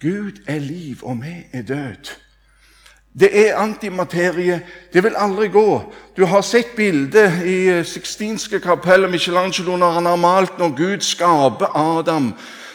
Gud 0.00 0.40
er 0.46 0.58
liv, 0.58 0.96
og 1.02 1.22
vi 1.22 1.34
er 1.52 1.62
død. 1.62 2.10
Det 3.18 3.48
er 3.48 3.56
antimaterie. 3.56 4.66
Det 4.92 5.02
vil 5.02 5.14
aldri 5.16 5.48
gå. 5.48 5.92
Du 6.16 6.24
har 6.26 6.40
sett 6.40 6.74
bildet 6.76 7.44
i 7.46 7.84
Sixtinske 7.84 8.60
kapell 8.60 9.08
Michelangelo 9.10 9.76
når 9.76 9.90
han 9.90 10.06
har 10.06 10.16
malt 10.16 10.58
når 10.58 10.76
Gud 10.76 11.00
skaper 11.00 11.76
Adam. 11.76 12.34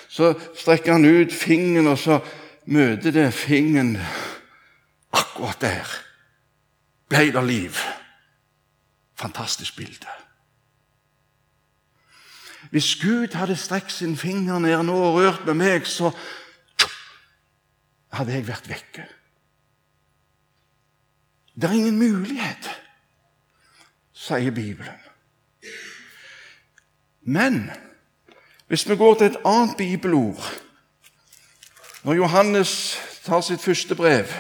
Så 0.10 0.34
strekker 0.56 0.91
han 0.91 1.06
ut 1.06 1.34
fingeren, 1.34 1.88
og 1.88 1.98
så 1.98 2.19
møter 2.65 3.12
det 3.12 3.34
fingeren 3.34 3.98
Akkurat 5.13 5.62
der 5.62 5.93
ble 7.10 7.32
det 7.34 7.43
liv. 7.48 7.78
Fantastisk 9.17 9.78
bilde. 9.78 10.19
Hvis 12.70 12.96
Gud 13.02 13.34
hadde 13.34 13.56
strekt 13.58 13.92
sin 13.92 14.18
finger 14.18 14.60
ned 14.60 14.84
nå 14.84 14.94
og 14.94 15.16
rørt 15.18 15.46
med 15.46 15.58
meg, 15.58 15.88
så 15.90 16.12
hadde 18.14 18.34
jeg 18.34 18.48
vært 18.48 18.70
vekke. 18.70 19.06
Det 21.56 21.68
er 21.70 21.76
ingen 21.76 21.98
mulighet, 22.00 22.70
sier 24.14 24.54
Bibelen. 24.56 25.02
Men 27.22 27.72
hvis 28.70 28.86
vi 28.90 28.96
går 28.96 29.18
til 29.18 29.28
et 29.28 29.42
annet 29.46 29.78
bibelord 29.78 30.46
Når 32.04 32.14
Johannes 32.16 32.98
tar 33.26 33.42
sitt 33.44 33.62
første 33.62 33.96
brev 33.96 34.32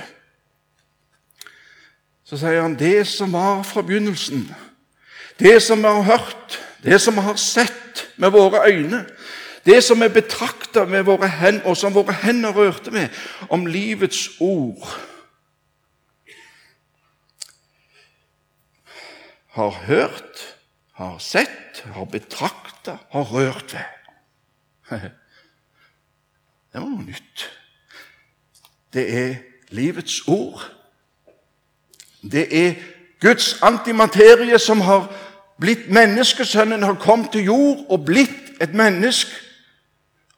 så 2.29 2.37
sier 2.37 2.61
han 2.61 2.77
det 2.77 3.07
som 3.09 3.31
var 3.33 3.63
fra 3.65 3.81
begynnelsen, 3.81 4.43
det 5.41 5.55
som 5.65 5.81
vi 5.81 5.89
har 5.89 6.03
hørt, 6.05 6.59
det 6.83 7.01
som 7.01 7.15
vi 7.15 7.21
har 7.21 7.35
sett 7.35 8.07
med 8.17 8.31
våre 8.31 8.63
øyne, 8.67 9.05
det 9.65 9.83
som 9.83 10.01
vi 10.01 10.07
betrakta 10.09 10.85
med 10.85 11.03
våre 11.03 11.27
hender, 11.27 11.65
og 11.65 11.77
som 11.77 11.93
våre 11.93 12.13
hender 12.13 12.55
rørte 12.55 12.91
med, 12.91 13.09
om 13.49 13.65
livets 13.65 14.29
ord. 14.39 14.87
Har 19.51 19.69
hørt, 19.69 20.57
har 20.93 21.17
sett, 21.19 21.83
har 21.93 22.05
betrakta, 22.05 22.97
har 23.11 23.23
rørt 23.23 23.73
ved. 23.73 24.99
Det 26.69 26.81
var 26.81 26.85
noe 26.85 27.01
nytt. 27.01 27.45
Det 28.93 29.05
er 29.09 29.31
livets 29.73 30.21
ord. 30.27 30.61
Det 32.21 32.45
er 32.53 32.75
Guds 33.19 33.55
antimaterie 33.65 34.59
som 34.59 34.81
har 34.85 35.09
blitt 35.59 35.89
menneskesønnen, 35.91 36.83
har 36.83 36.93
kommet 36.93 37.31
til 37.31 37.43
jord 37.43 37.85
og 37.89 38.05
blitt 38.05 38.61
et 38.61 38.73
menneske. 38.73 39.31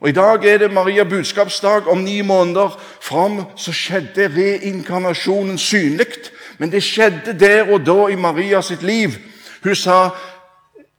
Og 0.01 0.09
I 0.09 0.11
dag 0.11 0.45
er 0.45 0.57
det 0.57 0.73
Maria 0.73 1.03
budskapsdag. 1.03 1.87
Om 1.87 1.97
ni 1.97 2.21
måneder 2.21 2.81
fram 3.01 3.43
så 3.55 3.71
skjedde 3.71 4.31
reinkarnasjonen 4.33 5.57
synlig. 5.57 6.07
Men 6.57 6.71
det 6.71 6.83
skjedde 6.83 7.39
der 7.39 7.69
og 7.73 7.85
da 7.85 8.07
i 8.09 8.15
Maria 8.15 8.61
sitt 8.61 8.83
liv. 8.83 9.09
Hun 9.63 9.75
sa, 9.75 10.09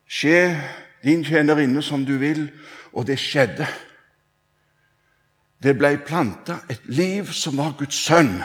'Skje 0.08 0.60
din 1.04 1.24
tjenerinne 1.24 1.82
som 1.82 2.04
du 2.06 2.18
vil.' 2.18 2.50
Og 2.92 3.06
det 3.06 3.18
skjedde. 3.18 3.66
Det 5.62 5.78
ble 5.78 5.98
planta 6.06 6.56
et 6.70 6.80
liv 6.84 7.32
som 7.32 7.56
var 7.56 7.74
Guds 7.78 7.94
sønn. 7.94 8.42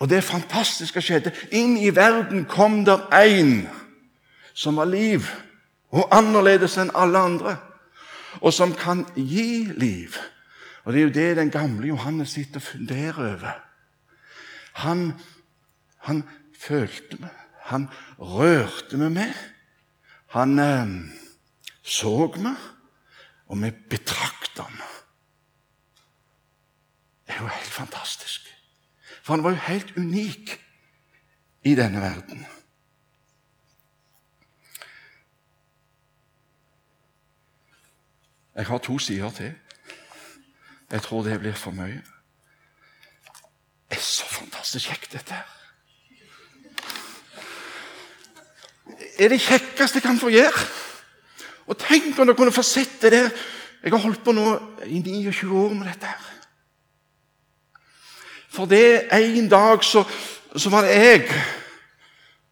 Og 0.00 0.08
det 0.08 0.24
fantastiske 0.24 1.02
skjedde. 1.04 1.32
Inn 1.52 1.76
i 1.76 1.92
verden 1.94 2.46
kom 2.48 2.84
der 2.84 3.04
én 3.12 3.68
som 4.54 4.76
var 4.76 4.88
liv, 4.88 5.28
og 5.92 6.08
annerledes 6.14 6.78
enn 6.80 6.92
alle 6.94 7.18
andre, 7.18 7.56
og 8.40 8.52
som 8.52 8.74
kan 8.74 9.04
gi 9.16 9.68
liv. 9.76 10.16
Og 10.84 10.92
Det 10.92 11.00
er 11.00 11.04
jo 11.04 11.14
det 11.14 11.36
den 11.36 11.50
gamle 11.50 11.86
Johannes 11.86 12.30
sitter 12.30 12.56
og 12.56 12.62
funderer 12.62 13.18
over. 13.18 13.52
Han, 14.72 15.12
han 15.98 16.24
følte 16.58 17.16
meg, 17.20 17.30
han 17.62 17.88
rørte 18.18 18.96
med 18.96 19.10
meg, 19.10 19.34
han 20.30 20.58
eh, 20.58 20.92
så 21.82 22.32
meg, 22.36 22.56
og 23.48 23.62
vi 23.62 23.70
betrakta 23.90 24.62
ham. 24.62 24.80
Det 27.26 27.34
er 27.34 27.42
jo 27.42 27.46
helt 27.46 27.74
fantastisk. 27.74 28.49
For 29.30 29.36
han 29.36 29.44
var 29.44 29.50
jo 29.50 29.56
helt 29.56 29.92
unik 29.96 30.60
i 31.62 31.74
denne 31.74 32.00
verden. 32.00 32.46
Jeg 38.54 38.66
har 38.66 38.78
to 38.78 38.98
sider 38.98 39.30
til. 39.30 39.52
Jeg 40.90 41.02
tror 41.02 41.22
det 41.22 41.38
blir 41.40 41.54
for 41.54 41.70
mye. 41.70 42.02
Det 43.90 43.98
er 43.98 44.02
så 44.02 44.26
fantastisk 44.26 44.88
kjekt, 44.88 45.12
dette 45.12 45.38
her. 45.38 45.54
Det 48.98 49.24
er 49.24 49.28
det 49.28 49.40
kjekkeste 49.46 50.02
jeg 50.02 50.08
kan 50.08 50.18
få 50.18 50.32
gjøre. 50.34 50.66
Og 51.66 51.78
tenk 51.78 52.18
om 52.18 52.26
dere 52.26 52.34
kunne 52.34 52.58
få 52.58 52.66
sett 52.66 52.98
det 53.02 53.14
der. 53.14 53.30
Jeg 53.82 53.94
har 53.94 54.02
holdt 54.02 54.24
på 54.26 54.34
nå 54.34 54.58
i 54.86 54.98
29 54.98 55.54
år 55.54 55.78
med 55.78 55.86
dette 55.86 56.10
her. 56.10 56.29
For 58.50 58.66
det 58.66 59.08
en 59.14 59.48
dag 59.48 59.84
så, 59.84 60.04
så 60.56 60.70
var 60.70 60.86
det 60.86 60.96
jeg 60.96 61.26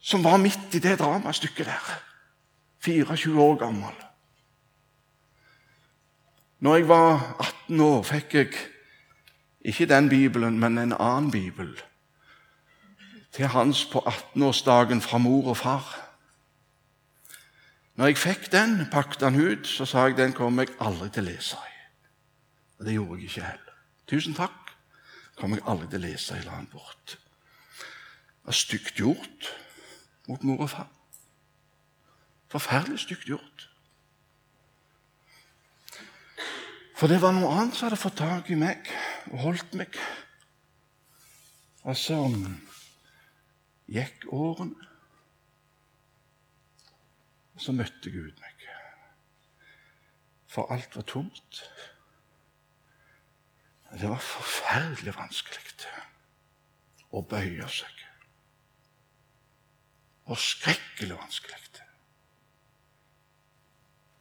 som 0.01 0.25
var 0.25 0.39
midt 0.41 0.75
i 0.75 0.81
det 0.81 0.99
dramastykket 0.99 1.67
der. 1.67 1.89
24 2.85 3.41
år 3.43 3.57
gammel. 3.59 3.95
Når 6.61 6.77
jeg 6.77 6.89
var 6.89 7.37
18 7.67 7.81
år, 7.81 8.03
fikk 8.03 8.35
jeg 8.35 8.55
ikke 9.61 9.87
den 9.87 10.09
bibelen, 10.09 10.59
men 10.59 10.79
en 10.79 10.93
annen 10.93 11.31
bibel 11.31 11.75
til 13.33 13.47
hans 13.47 13.85
på 13.93 13.99
18-årsdagen 14.07 15.01
fra 15.01 15.19
mor 15.19 15.49
og 15.49 15.57
far. 15.57 16.09
Når 17.95 18.07
jeg 18.07 18.19
fikk 18.19 18.53
den, 18.53 18.87
pakket 18.93 19.23
han 19.23 19.41
ut, 19.41 19.67
så 19.67 19.85
sa 19.85 20.07
jeg 20.07 20.17
den 20.17 20.33
kommer 20.33 20.63
jeg 20.63 20.75
aldri 20.81 21.11
til 21.11 21.27
å 21.27 21.29
lese 21.29 21.59
i. 21.59 21.77
Og 22.79 22.87
det 22.87 22.95
gjorde 22.95 23.19
jeg 23.19 23.31
ikke 23.31 23.45
heller. 23.45 23.79
Tusen 24.09 24.35
takk. 24.35 24.68
Kommer 25.39 25.61
jeg 25.61 25.69
aldri 25.71 25.89
til 25.89 26.01
å 26.01 26.07
lese 26.07 26.37
i 26.39 26.45
landet 26.47 26.75
bort. 26.75 27.15
Det 27.15 28.51
var 28.51 28.57
stygt 28.57 28.99
gjort 28.99 29.51
mot 30.29 30.45
mor 30.45 30.65
og 30.67 30.71
far. 30.73 30.89
Forferdelig 32.49 33.05
stygt 33.05 33.29
gjort. 33.29 33.67
For 36.99 37.11
det 37.11 37.21
var 37.23 37.35
noe 37.37 37.53
annet 37.55 37.77
som 37.77 37.87
hadde 37.87 38.01
fått 38.01 38.19
tak 38.19 38.49
i 38.51 38.59
meg 38.59 38.89
og 39.31 39.43
holdt 39.45 39.77
meg. 39.79 39.95
Og 41.87 41.95
så 41.97 42.17
gikk 43.89 44.27
årene, 44.35 44.89
og 47.55 47.63
så 47.63 47.75
møtte 47.77 48.11
Gud 48.11 48.35
meg. 48.43 48.67
For 50.49 50.73
alt 50.75 50.97
var 50.97 51.07
tomt. 51.07 51.63
Det 53.93 54.09
var 54.09 54.21
forferdelig 54.21 55.15
vanskelig 55.17 55.65
å 57.09 57.23
bøye 57.25 57.69
seg. 57.73 58.05
Og 60.29 60.37
skrekkelig 60.37 61.17
vanskelig. 61.17 61.59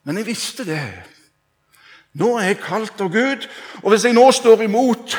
Men 0.07 0.21
jeg 0.21 0.29
visste 0.29 0.63
det 0.63 0.79
nå 2.17 2.29
er 2.39 2.53
jeg 2.53 2.61
kalt 2.63 3.01
av 3.03 3.09
Gud, 3.11 3.43
og 3.83 3.91
hvis 3.91 4.05
jeg 4.07 4.15
nå 4.15 4.23
står 4.31 4.63
imot 4.65 5.17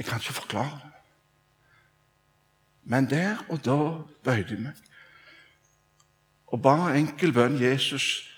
Jeg 0.00 0.06
kan 0.08 0.16
ikke 0.16 0.32
forklare 0.32 0.78
det. 0.80 0.92
Men 2.88 3.06
der 3.10 3.42
og 3.52 3.60
da 3.64 3.76
bøyde 4.24 4.54
jeg 4.54 4.62
meg 4.64 4.78
og 6.50 6.62
ba 6.64 6.74
enkel 6.96 7.34
bønn. 7.36 7.60
Jesus 7.60 8.29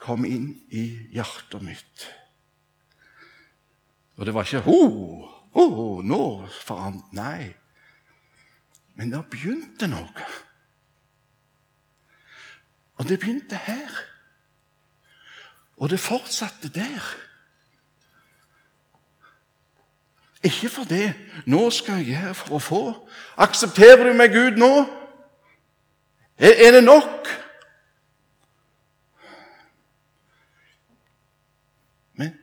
kom 0.00 0.24
inn 0.24 0.52
i 0.72 0.84
hjertet 1.14 1.62
mitt. 1.62 2.06
Og 4.16 4.26
det 4.26 4.34
var 4.34 4.48
ikke 4.48 4.64
ho, 4.66 4.80
ho, 5.56 5.66
nå 6.04 6.22
forandret 6.60 7.16
Nei. 7.16 7.50
Men 9.00 9.12
det 9.12 9.22
begynte 9.32 9.88
noe. 9.88 10.26
Og 13.00 13.08
det 13.08 13.16
begynte 13.20 13.56
her. 13.56 13.94
Og 15.80 15.88
det 15.88 16.00
fortsatte 16.00 16.68
der. 16.68 17.00
Ikke 20.42 20.68
for 20.68 20.84
det. 20.84 21.14
Nå 21.46 21.70
skal 21.70 21.94
jeg 22.00 22.06
gjøre 22.12 22.34
for 22.34 22.56
å 22.56 22.60
få. 22.64 22.82
Aksepterer 23.40 24.08
du 24.08 24.16
meg, 24.16 24.32
Gud, 24.32 24.60
nå? 24.60 24.84
Er, 26.36 26.54
er 26.66 26.76
det 26.76 26.84
nok? 26.84 27.28
Men 32.20 32.36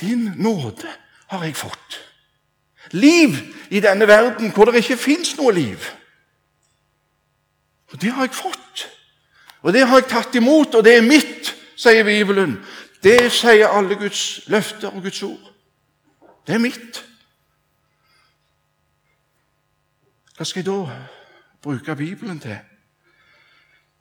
din 0.00 0.32
nåde 0.36 0.88
har 1.30 1.44
jeg 1.44 1.56
fått. 1.56 2.00
Liv 2.90 3.36
i 3.70 3.80
denne 3.80 4.08
verden 4.08 4.50
hvor 4.52 4.70
det 4.70 4.82
ikke 4.82 4.96
fins 4.98 5.36
noe 5.38 5.52
liv. 5.54 5.84
Og 7.92 8.00
det 8.02 8.12
har 8.12 8.26
jeg 8.26 8.34
fått. 8.34 8.86
Og 9.62 9.72
det 9.72 9.86
har 9.86 10.00
jeg 10.00 10.08
tatt 10.08 10.34
imot, 10.34 10.74
og 10.74 10.84
det 10.84 10.96
er 10.96 11.04
mitt, 11.04 11.52
sier 11.76 12.04
Bibelen. 12.04 12.56
Det 13.02 13.30
sier 13.32 13.68
alle 13.68 13.96
Guds 14.00 14.48
løfter 14.48 14.88
og 14.88 15.02
Guds 15.04 15.22
ord. 15.22 15.52
Det 16.46 16.56
er 16.56 16.62
mitt. 16.62 17.04
Hva 20.36 20.46
skal 20.48 20.62
jeg 20.62 20.70
da 20.70 20.98
bruke 21.62 21.96
Bibelen 21.96 22.40
til? 22.40 22.56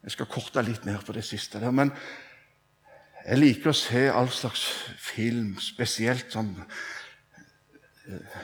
Jeg 0.03 0.11
skal 0.15 0.29
korte 0.31 0.63
litt 0.63 0.85
ned 0.87 1.01
på 1.03 1.13
det 1.13 1.25
siste 1.27 1.59
der, 1.59 1.71
men 1.75 1.91
jeg 3.25 3.39
liker 3.39 3.71
å 3.71 3.75
se 3.77 4.05
all 4.09 4.29
slags 4.33 4.63
film, 5.01 5.55
spesielt 5.61 6.31
sånn 6.33 6.53
eh, 8.07 8.37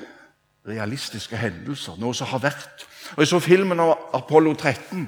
realistiske 0.67 1.37
hendelser, 1.39 1.97
noe 2.01 2.15
som 2.17 2.29
har 2.33 2.43
vært. 2.47 2.85
Og 3.15 3.23
Jeg 3.23 3.31
så 3.31 3.39
filmen 3.43 3.79
av 3.79 4.11
Apollo 4.17 4.55
13. 4.57 5.05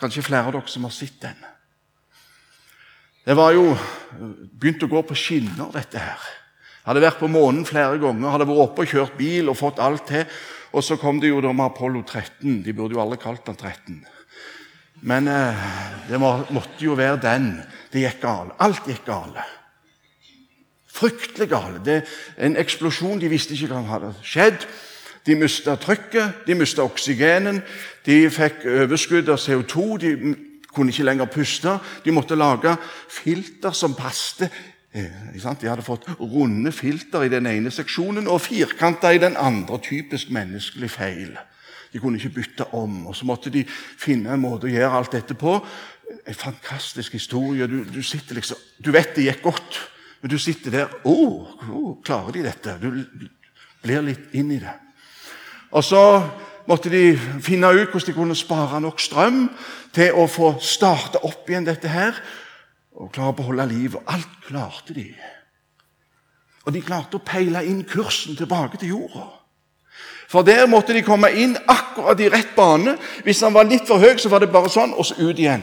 Kanskje 0.00 0.24
flere 0.26 0.48
av 0.48 0.56
dere 0.56 0.70
som 0.70 0.86
har 0.86 0.94
sett 0.94 1.20
den. 1.22 1.44
Det 3.24 3.36
var 3.36 3.54
jo 3.56 3.70
begynt 4.52 4.82
å 4.84 4.90
gå 4.90 5.00
på 5.08 5.16
skinner, 5.16 5.70
dette 5.72 6.00
her. 6.00 6.24
Hadde 6.84 7.00
vært 7.00 7.22
på 7.22 7.30
månen 7.32 7.64
flere 7.64 7.96
ganger, 7.96 8.28
hadde 8.34 8.48
vært 8.50 8.64
oppe 8.66 8.84
og 8.84 8.90
kjørt 8.90 9.14
bil 9.16 9.48
og 9.48 9.56
fått 9.56 9.80
alt 9.80 10.04
til. 10.10 10.26
Og 10.74 10.84
så 10.84 10.98
kom 11.00 11.20
det 11.22 11.30
jo 11.30 11.40
da 11.40 11.52
med 11.54 11.70
Apollo 11.70 12.02
13. 12.02 12.60
De 12.66 12.74
burde 12.76 12.98
jo 12.98 13.00
alle 13.00 13.16
kalt 13.20 13.46
den 13.46 13.56
13. 13.56 14.02
Men 15.04 15.28
eh, 15.28 15.66
det 16.08 16.20
må, 16.20 16.32
måtte 16.54 16.80
jo 16.84 16.96
være 16.96 17.20
den. 17.22 17.50
Det 17.92 18.04
gikk 18.06 18.22
galt. 18.24 18.56
Alt 18.64 18.88
gikk 18.88 19.04
galt. 19.06 19.38
Fryktelig 20.94 21.48
galt. 21.50 21.84
Det 21.84 22.02
En 22.38 22.56
eksplosjon. 22.56 23.20
De 23.20 23.28
visste 23.28 23.54
ikke 23.54 23.72
hva 23.74 23.84
hadde 23.92 24.14
skjedd. 24.24 24.64
De 25.24 25.36
mista 25.40 25.76
trykket, 25.80 26.44
de 26.46 26.54
mista 26.54 26.84
oksygenen, 26.84 27.62
de 28.04 28.26
fikk 28.28 28.66
overskudd 28.68 29.30
av 29.32 29.40
CO2. 29.40 29.84
De 30.02 30.10
kunne 30.68 30.92
ikke 30.92 31.06
lenger 31.06 31.30
puste. 31.32 31.78
De 32.04 32.12
måtte 32.12 32.36
lage 32.36 32.76
filter 33.08 33.72
som 33.72 33.94
passet. 33.96 34.52
Eh, 34.92 35.32
de 35.34 35.68
hadde 35.68 35.84
fått 35.84 36.08
runde 36.20 36.72
filter 36.72 37.24
i 37.24 37.32
den 37.32 37.48
ene 37.48 37.72
seksjonen 37.72 38.28
og 38.28 38.44
firkanter 38.44 39.16
i 39.16 39.22
den 39.22 39.36
andre. 39.36 39.80
Typisk 39.80 40.30
menneskelig 40.30 40.90
feil. 40.90 41.36
De 41.94 42.00
kunne 42.02 42.18
ikke 42.18 42.40
bytte 42.40 42.64
om. 42.74 43.06
og 43.06 43.14
Så 43.14 43.26
måtte 43.26 43.52
de 43.54 43.62
finne 43.70 44.32
en 44.34 44.42
måte 44.42 44.66
å 44.66 44.72
gjøre 44.72 44.98
alt 44.98 45.12
dette 45.14 45.36
på. 45.38 45.60
En 46.26 46.36
fantastisk 46.36 47.14
historie. 47.14 47.68
Du, 47.70 47.84
du, 47.86 48.00
liksom, 48.02 48.64
du 48.82 48.90
vet 48.94 49.14
det 49.14 49.28
gikk 49.28 49.44
godt, 49.44 49.78
men 50.20 50.32
du 50.32 50.38
sitter 50.42 50.74
der 50.74 50.96
Å, 51.04 51.12
oh, 51.12 51.68
oh, 51.70 51.92
klarer 52.02 52.34
de 52.34 52.42
dette? 52.48 52.74
Du 52.82 52.90
blir 53.84 54.02
litt 54.02 54.34
inn 54.34 54.50
i 54.56 54.58
det. 54.58 54.74
Og 55.70 55.86
så 55.86 56.02
måtte 56.66 56.90
de 56.90 57.12
finne 57.44 57.70
ut 57.70 57.86
hvordan 57.92 58.08
de 58.10 58.16
kunne 58.16 58.38
spare 58.38 58.80
nok 58.82 58.98
strøm 59.02 59.44
til 59.94 60.18
å 60.18 60.26
få 60.30 60.56
starte 60.64 61.22
opp 61.22 61.46
igjen 61.46 61.68
dette 61.68 61.92
her 61.92 62.18
og 62.94 63.12
klare 63.14 63.36
å 63.36 63.38
beholde 63.38 63.70
livet. 63.70 64.02
Alt 64.10 64.34
klarte 64.48 64.98
de. 64.98 65.06
Og 66.64 66.74
de 66.74 66.82
klarte 66.82 67.20
å 67.20 67.26
peile 67.26 67.62
inn 67.68 67.84
kursen 67.86 68.34
tilbake 68.38 68.82
til 68.82 68.96
jorda. 68.96 69.28
For 70.34 70.42
der 70.42 70.66
måtte 70.66 70.90
de 70.96 71.04
komme 71.06 71.28
inn 71.38 71.54
akkurat 71.70 72.18
i 72.18 72.26
rett 72.32 72.56
bane. 72.56 72.96
Hvis 73.22 73.44
han 73.46 73.54
var 73.54 73.68
litt 73.70 73.86
for 73.86 74.02
høy, 74.02 74.16
så 74.18 74.32
var 74.32 74.42
det 74.42 74.50
bare 74.50 74.70
sånn, 74.72 74.90
og 74.98 75.06
så 75.06 75.14
ut 75.20 75.38
igjen 75.38 75.62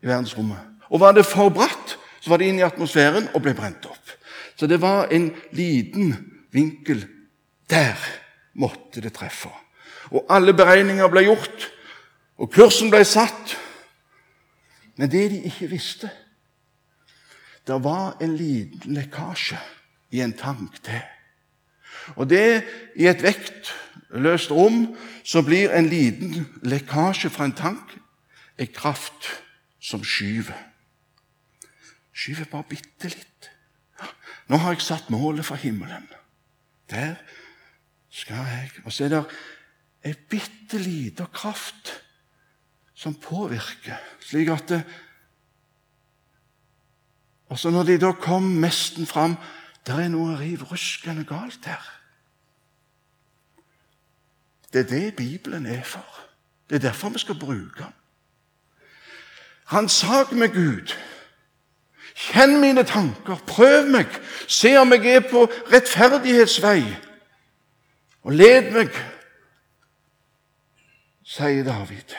i 0.00 0.08
verdensrommet. 0.08 0.62
Og 0.88 1.02
var 1.02 1.12
det 1.12 1.26
for 1.28 1.52
bratt, 1.52 1.96
så 2.24 2.32
var 2.32 2.40
det 2.40 2.48
inn 2.48 2.60
i 2.62 2.64
atmosfæren 2.64 3.28
og 3.34 3.42
ble 3.44 3.52
brent 3.58 3.84
opp. 3.84 4.14
Så 4.56 4.64
det 4.70 4.78
var 4.80 5.12
en 5.12 5.28
liten 5.52 6.14
vinkel 6.56 7.02
der 7.68 8.00
måtte 8.56 9.02
det 9.04 9.12
treffe. 9.18 9.52
Og 10.08 10.24
alle 10.32 10.54
beregninger 10.56 11.10
ble 11.12 11.26
gjort, 11.26 11.66
og 12.40 12.48
kursen 12.54 12.88
ble 12.88 13.02
satt. 13.04 13.58
Men 14.96 15.12
det 15.12 15.26
de 15.34 15.42
ikke 15.50 15.68
visste 15.68 16.08
Det 17.66 17.76
var 17.82 18.16
en 18.22 18.36
liten 18.38 18.94
lekkasje 18.94 19.58
i 20.14 20.20
en 20.22 20.32
tank 20.32 20.78
til. 20.86 21.02
Og 22.14 22.28
det 22.30 22.64
i 22.96 23.08
et 23.10 23.22
vektløst 23.22 24.50
rom 24.54 24.96
så 25.26 25.42
blir 25.42 25.74
en 25.74 25.88
liten 25.90 26.46
lekkasje 26.62 27.30
fra 27.30 27.48
en 27.48 27.56
tank 27.56 27.96
en 28.56 28.72
kraft 28.72 29.28
som 29.80 30.04
skyver. 30.04 30.56
Skyver 32.16 32.48
bare 32.50 32.68
bitte 32.70 33.10
litt. 33.12 33.50
Nå 34.48 34.60
har 34.62 34.76
jeg 34.76 34.86
satt 34.86 35.10
målet 35.10 35.44
for 35.44 35.60
himmelen. 35.60 36.06
Der 36.90 37.16
skal 38.10 38.46
jeg 38.46 38.70
Og 38.84 38.92
så 38.92 39.04
er 39.04 39.08
det 39.08 39.24
ei 40.06 40.14
bitte 40.14 40.78
lita 40.78 41.26
kraft 41.26 41.90
som 42.94 43.14
påvirker, 43.14 43.98
slik 44.20 44.48
at 44.48 44.68
det, 44.68 44.84
Altså 47.50 47.70
Når 47.70 47.82
de 47.82 47.98
da 47.98 48.12
kom 48.12 48.42
mesten 48.42 49.06
fram 49.06 49.36
Det 49.86 49.94
er 49.94 50.08
noe 50.10 50.34
riv 50.38 50.64
ruskende 50.66 51.24
galt 51.24 51.66
her. 51.66 51.82
Det 54.72 54.80
er 54.80 54.88
det 54.90 55.16
Bibelen 55.16 55.66
er 55.66 55.84
for. 55.84 56.20
Det 56.68 56.76
er 56.76 56.88
derfor 56.88 57.08
vi 57.08 57.18
skal 57.18 57.38
bruke 57.38 57.82
den. 57.82 57.92
Ransak 59.72 60.32
meg, 60.32 60.52
Gud. 60.52 60.94
Kjenn 62.14 62.60
mine 62.60 62.82
tanker. 62.84 63.38
Prøv 63.46 63.86
meg. 63.90 64.10
Se 64.48 64.76
om 64.78 64.92
jeg 64.92 65.06
er 65.06 65.24
på 65.30 65.46
rettferdighetsvei. 65.72 66.82
Og 68.26 68.32
led 68.32 68.72
meg, 68.74 68.90
sier 71.26 71.62
David. 71.66 72.14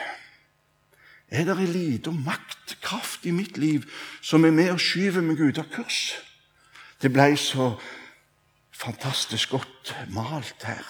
Er 1.28 1.44
det 1.44 1.68
lite 1.68 2.12
makt, 2.12 2.78
kraft 2.80 3.26
i 3.28 3.30
mitt 3.30 3.58
liv, 3.58 3.84
som 4.22 4.44
er 4.44 4.50
med 4.56 4.72
og 4.72 4.80
skyver 4.80 5.20
meg 5.24 5.40
ut 5.40 5.60
av 5.60 5.68
kurs? 5.72 6.16
Det 7.02 7.12
ble 7.12 7.36
så 7.38 7.72
fantastisk 8.74 9.50
godt 9.54 9.94
malt 10.14 10.64
her. 10.66 10.86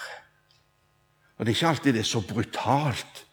Og 1.37 1.45
det 1.45 1.53
er 1.53 1.57
ikke 1.57 1.67
alltid 1.67 1.93
det 1.93 2.03
er 2.03 2.09
så 2.09 2.21
brutalt. 2.21 3.25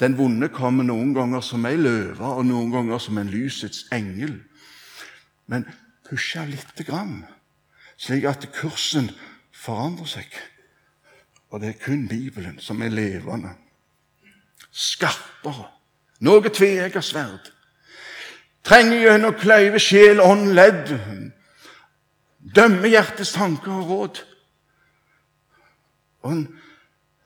Den 0.00 0.16
vonde 0.18 0.48
kommer 0.48 0.84
noen 0.84 1.14
ganger 1.14 1.40
som 1.44 1.66
ei 1.68 1.76
løve, 1.76 2.24
og 2.24 2.46
noen 2.46 2.70
ganger 2.72 2.98
som 2.98 3.18
en 3.18 3.32
lysets 3.32 3.86
engel. 3.92 4.38
Men 5.46 5.66
pusha 6.08 6.44
lite 6.48 6.84
grann, 6.84 7.24
slik 8.00 8.24
at 8.24 8.46
kursen 8.54 9.10
forandrer 9.52 10.08
seg. 10.08 10.38
Og 11.50 11.60
det 11.60 11.68
er 11.74 11.84
kun 11.84 12.06
Bibelen 12.08 12.60
som 12.62 12.82
er 12.82 12.94
levende. 12.94 13.52
Skarpere 14.70 15.68
noe 16.20 16.52
tveegget 16.52 17.04
sverd. 17.04 17.50
Trenger 18.66 19.06
gjennom 19.06 19.36
kløyve 19.40 19.80
sjel, 19.80 20.20
ånd, 20.20 20.52
ledd. 20.56 20.92
Dømme 22.40 22.88
hjertets 22.88 23.32
tanker 23.36 23.72
og 23.72 23.90
råd. 23.90 24.20
Og 26.24 26.32
en, 26.32 26.46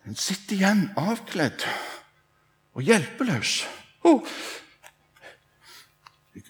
en 0.07 0.17
sitter 0.19 0.57
igjen 0.57 0.89
avkledd 0.99 1.67
og 2.75 2.83
hjelpeløs. 2.83 3.63
Oh. 4.05 4.27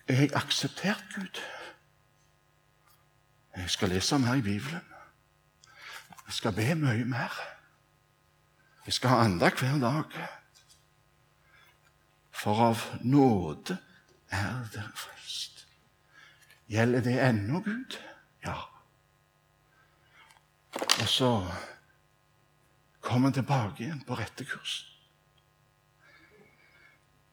Jeg 0.08 0.16
har 0.16 0.36
akseptert 0.40 1.04
Gud. 1.14 1.40
Jeg 3.56 3.70
skal 3.70 3.88
lese 3.88 4.18
mer 4.18 4.34
i 4.34 4.42
Bibelen. 4.42 4.82
Jeg 6.26 6.32
skal 6.32 6.52
be 6.52 6.74
mye 6.74 7.04
mer. 7.04 7.36
Jeg 8.86 8.92
skal 8.92 9.10
ha 9.10 9.24
andakt 9.24 9.60
hver 9.60 9.78
dag. 9.80 10.16
For 12.32 12.60
av 12.60 12.80
nåde 13.04 13.76
er 14.28 14.64
dere 14.72 14.90
frelst. 14.96 15.66
Gjelder 16.68 17.00
det 17.00 17.14
ennå, 17.28 17.60
Gud? 17.60 17.96
Og 20.80 21.08
så 21.08 21.30
kommer 23.00 23.28
han 23.28 23.36
tilbake 23.36 23.84
igjen 23.84 24.04
på 24.06 24.16
rette 24.18 24.44
kurs. 24.44 24.84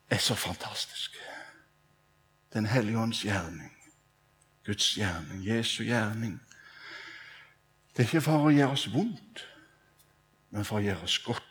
Det 0.09 0.17
er 0.17 0.21
så 0.21 0.35
fantastisk. 0.35 1.15
Den 2.53 2.65
hellige 2.65 2.99
ånds 2.99 3.21
gjerning, 3.23 3.71
Guds 4.65 4.93
gjerning, 4.97 5.45
Jesu 5.47 5.83
gjerning. 5.83 6.41
Det 7.91 8.03
er 8.03 8.09
ikke 8.09 8.25
for 8.25 8.47
å 8.49 8.51
gjøre 8.51 8.75
oss 8.75 8.89
vondt, 8.91 9.45
men 10.51 10.67
for 10.67 10.81
å 10.81 10.85
gjøre 10.85 11.07
oss 11.07 11.19
godt 11.23 11.47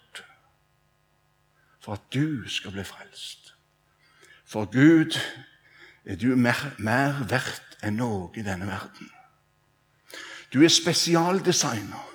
for 1.81 1.97
at 1.97 2.13
du 2.13 2.49
skal 2.49 2.75
bli 2.77 2.85
frelst. 2.85 3.55
For 4.45 4.69
Gud 4.69 5.17
er 6.05 6.17
du 6.17 6.37
mer, 6.37 6.75
mer 6.79 7.23
verdt 7.31 7.81
enn 7.83 7.97
noe 7.97 8.29
i 8.37 8.45
denne 8.45 8.69
verden. 8.69 9.09
Du 10.53 10.63
er 10.65 10.69
spesialdesigner. 10.69 12.07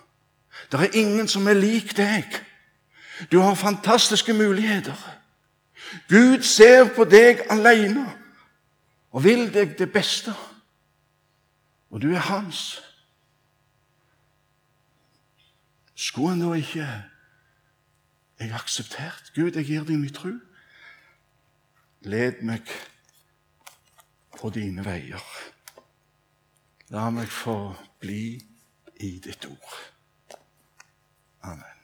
Det 0.72 0.80
er 0.80 0.94
ingen 0.94 1.28
som 1.28 1.48
er 1.48 1.54
lik 1.54 1.98
deg. 1.98 2.26
Du 3.32 3.40
har 3.40 3.56
fantastiske 3.56 4.34
muligheter. 4.34 4.98
Gud 6.10 6.42
ser 6.44 6.90
på 6.96 7.04
deg 7.04 7.46
alene 7.50 8.06
og 9.12 9.24
vil 9.24 9.48
deg 9.54 9.78
det 9.80 9.92
beste. 9.92 10.34
Og 11.90 12.02
du 12.02 12.12
er 12.14 12.20
hans. 12.20 12.82
Skulle 15.96 16.30
han 16.30 16.42
da 16.42 16.54
ikke 16.54 16.88
jeg 18.40 18.52
akseptert. 18.52 19.32
Gud, 19.36 19.52
jeg 19.56 19.66
gir 19.66 19.84
deg 19.88 20.00
min 20.00 20.14
tro. 20.14 20.34
Led 22.02 22.44
meg 22.44 22.68
på 24.36 24.52
dine 24.52 24.84
veier. 24.86 25.24
La 26.94 27.08
meg 27.10 27.32
få 27.34 27.74
bli 28.00 28.36
i 29.02 29.16
ditt 29.20 29.46
ord. 29.50 29.80
Amen. 31.42 31.75